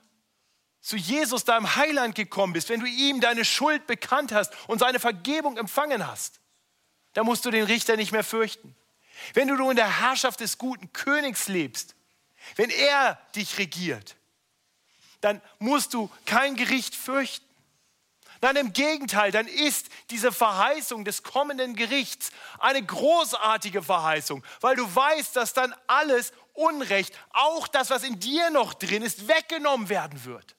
zu 0.80 0.96
Jesus, 0.96 1.44
deinem 1.44 1.76
Heiland, 1.76 2.14
gekommen 2.14 2.52
bist, 2.52 2.68
wenn 2.68 2.80
du 2.80 2.86
ihm 2.86 3.20
deine 3.20 3.44
Schuld 3.44 3.86
bekannt 3.86 4.32
hast 4.32 4.52
und 4.68 4.80
seine 4.80 4.98
Vergebung 4.98 5.56
empfangen 5.56 6.06
hast, 6.06 6.40
dann 7.14 7.26
musst 7.26 7.44
du 7.44 7.50
den 7.50 7.64
Richter 7.64 7.96
nicht 7.96 8.12
mehr 8.12 8.24
fürchten. 8.24 8.74
Wenn 9.34 9.48
du 9.48 9.70
in 9.70 9.76
der 9.76 10.00
Herrschaft 10.00 10.40
des 10.40 10.58
guten 10.58 10.92
Königs 10.92 11.48
lebst, 11.48 11.94
wenn 12.56 12.70
er 12.70 13.18
dich 13.36 13.58
regiert, 13.58 14.16
dann 15.20 15.40
musst 15.58 15.94
du 15.94 16.10
kein 16.26 16.56
Gericht 16.56 16.96
fürchten. 16.96 17.46
Nein, 18.42 18.56
im 18.56 18.72
Gegenteil, 18.72 19.30
dann 19.30 19.46
ist 19.46 19.86
diese 20.10 20.32
Verheißung 20.32 21.04
des 21.04 21.22
kommenden 21.22 21.76
Gerichts 21.76 22.32
eine 22.58 22.84
großartige 22.84 23.82
Verheißung, 23.82 24.44
weil 24.60 24.74
du 24.74 24.94
weißt, 24.94 25.36
dass 25.36 25.52
dann 25.54 25.72
alles 25.86 26.32
Unrecht, 26.52 27.16
auch 27.30 27.68
das, 27.68 27.90
was 27.90 28.02
in 28.02 28.18
dir 28.18 28.50
noch 28.50 28.74
drin 28.74 29.02
ist, 29.02 29.28
weggenommen 29.28 29.88
werden 29.88 30.24
wird. 30.24 30.56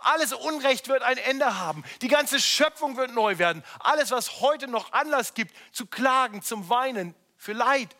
Alles 0.00 0.34
Unrecht 0.34 0.88
wird 0.88 1.02
ein 1.02 1.16
Ende 1.16 1.58
haben. 1.58 1.82
Die 2.02 2.08
ganze 2.08 2.38
Schöpfung 2.38 2.98
wird 2.98 3.14
neu 3.14 3.38
werden. 3.38 3.64
Alles, 3.80 4.10
was 4.10 4.42
heute 4.42 4.68
noch 4.68 4.92
Anlass 4.92 5.32
gibt 5.32 5.56
zu 5.72 5.86
klagen, 5.86 6.42
zum 6.42 6.68
Weinen, 6.68 7.14
für 7.38 7.54
Leid, 7.54 7.96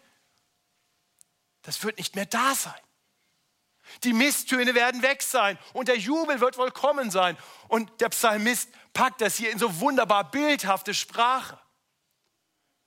das 1.62 1.82
wird 1.82 1.96
nicht 1.96 2.14
mehr 2.14 2.26
da 2.26 2.54
sein. 2.54 2.80
Die 4.04 4.12
Misstöne 4.12 4.74
werden 4.74 5.02
weg 5.02 5.22
sein 5.22 5.58
und 5.72 5.88
der 5.88 5.96
Jubel 5.96 6.40
wird 6.40 6.56
vollkommen 6.56 7.10
sein. 7.10 7.36
Und 7.68 8.00
der 8.00 8.08
Psalmist 8.10 8.70
packt 8.92 9.20
das 9.20 9.36
hier 9.36 9.50
in 9.50 9.58
so 9.58 9.80
wunderbar 9.80 10.30
bildhafte 10.30 10.94
Sprache. 10.94 11.58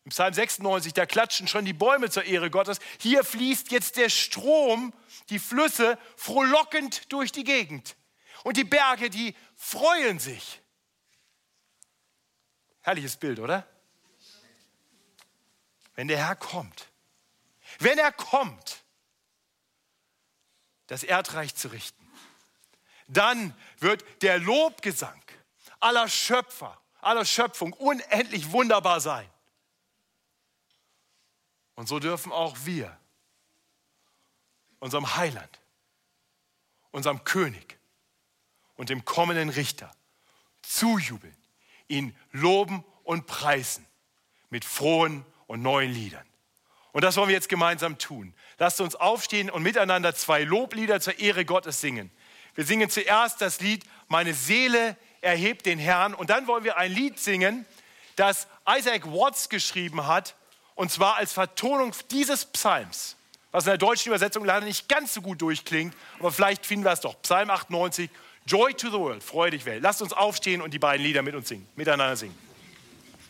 Im 0.03 0.09
Psalm 0.09 0.33
96, 0.33 0.93
da 0.93 1.05
klatschen 1.05 1.47
schon 1.47 1.63
die 1.63 1.73
Bäume 1.73 2.09
zur 2.09 2.23
Ehre 2.23 2.49
Gottes. 2.49 2.79
Hier 2.99 3.23
fließt 3.23 3.71
jetzt 3.71 3.97
der 3.97 4.09
Strom, 4.09 4.93
die 5.29 5.37
Flüsse 5.37 5.97
frohlockend 6.17 7.11
durch 7.13 7.31
die 7.31 7.43
Gegend. 7.43 7.95
Und 8.43 8.57
die 8.57 8.63
Berge, 8.63 9.11
die 9.11 9.35
freuen 9.55 10.17
sich. 10.17 10.61
Herrliches 12.81 13.17
Bild, 13.17 13.39
oder? 13.39 13.67
Wenn 15.93 16.07
der 16.07 16.17
Herr 16.17 16.35
kommt, 16.35 16.87
wenn 17.77 17.99
er 17.99 18.11
kommt, 18.11 18.80
das 20.91 21.03
Erdreich 21.03 21.55
zu 21.55 21.69
richten, 21.69 22.05
dann 23.07 23.55
wird 23.79 24.03
der 24.23 24.39
Lobgesang 24.39 25.21
aller 25.79 26.09
Schöpfer, 26.09 26.77
aller 26.99 27.23
Schöpfung 27.23 27.71
unendlich 27.71 28.51
wunderbar 28.51 28.99
sein. 28.99 29.29
Und 31.75 31.87
so 31.87 31.99
dürfen 31.99 32.33
auch 32.33 32.57
wir 32.65 32.99
unserem 34.79 35.15
Heiland, 35.15 35.61
unserem 36.91 37.23
König, 37.23 37.79
und 38.75 38.89
dem 38.89 39.05
kommenden 39.05 39.47
Richter 39.47 39.95
zujubeln, 40.61 41.37
ihn 41.87 42.13
loben 42.31 42.83
und 43.05 43.27
preisen 43.27 43.87
mit 44.49 44.65
frohen 44.65 45.25
und 45.47 45.61
neuen 45.61 45.93
Liedern. 45.93 46.27
Und 46.91 47.03
das 47.03 47.15
wollen 47.15 47.29
wir 47.29 47.35
jetzt 47.35 47.49
gemeinsam 47.49 47.97
tun. 47.97 48.33
Lasst 48.57 48.81
uns 48.81 48.95
aufstehen 48.95 49.49
und 49.49 49.63
miteinander 49.63 50.13
zwei 50.13 50.43
Loblieder 50.43 50.99
zur 50.99 51.19
Ehre 51.19 51.45
Gottes 51.45 51.81
singen. 51.81 52.11
Wir 52.55 52.65
singen 52.65 52.89
zuerst 52.89 53.41
das 53.41 53.61
Lied 53.61 53.83
Meine 54.07 54.33
Seele 54.33 54.97
erhebt 55.21 55.65
den 55.65 55.79
Herrn. 55.79 56.13
Und 56.13 56.29
dann 56.29 56.47
wollen 56.47 56.63
wir 56.63 56.77
ein 56.77 56.91
Lied 56.91 57.19
singen, 57.19 57.65
das 58.15 58.47
Isaac 58.67 59.05
Watts 59.05 59.49
geschrieben 59.49 60.05
hat, 60.07 60.35
und 60.75 60.91
zwar 60.91 61.17
als 61.17 61.33
Vertonung 61.33 61.93
dieses 62.09 62.45
Psalms, 62.45 63.15
was 63.51 63.65
in 63.65 63.69
der 63.69 63.77
deutschen 63.77 64.09
Übersetzung 64.09 64.43
leider 64.45 64.65
nicht 64.65 64.89
ganz 64.89 65.13
so 65.13 65.21
gut 65.21 65.41
durchklingt, 65.41 65.95
aber 66.19 66.31
vielleicht 66.31 66.65
finden 66.65 66.85
wir 66.85 66.91
es 66.91 67.01
doch. 67.01 67.21
Psalm 67.21 67.49
98, 67.49 68.09
Joy 68.45 68.73
to 68.73 68.87
the 68.87 68.97
World, 68.97 69.23
Freude 69.23 69.57
dich 69.57 69.65
Welt. 69.65 69.83
Lasst 69.83 70.01
uns 70.01 70.13
aufstehen 70.13 70.61
und 70.61 70.73
die 70.73 70.79
beiden 70.79 71.05
Lieder 71.05 71.21
mit 71.21 71.35
uns 71.35 71.49
singen, 71.49 71.67
miteinander 71.75 72.15
singen. 72.15 72.50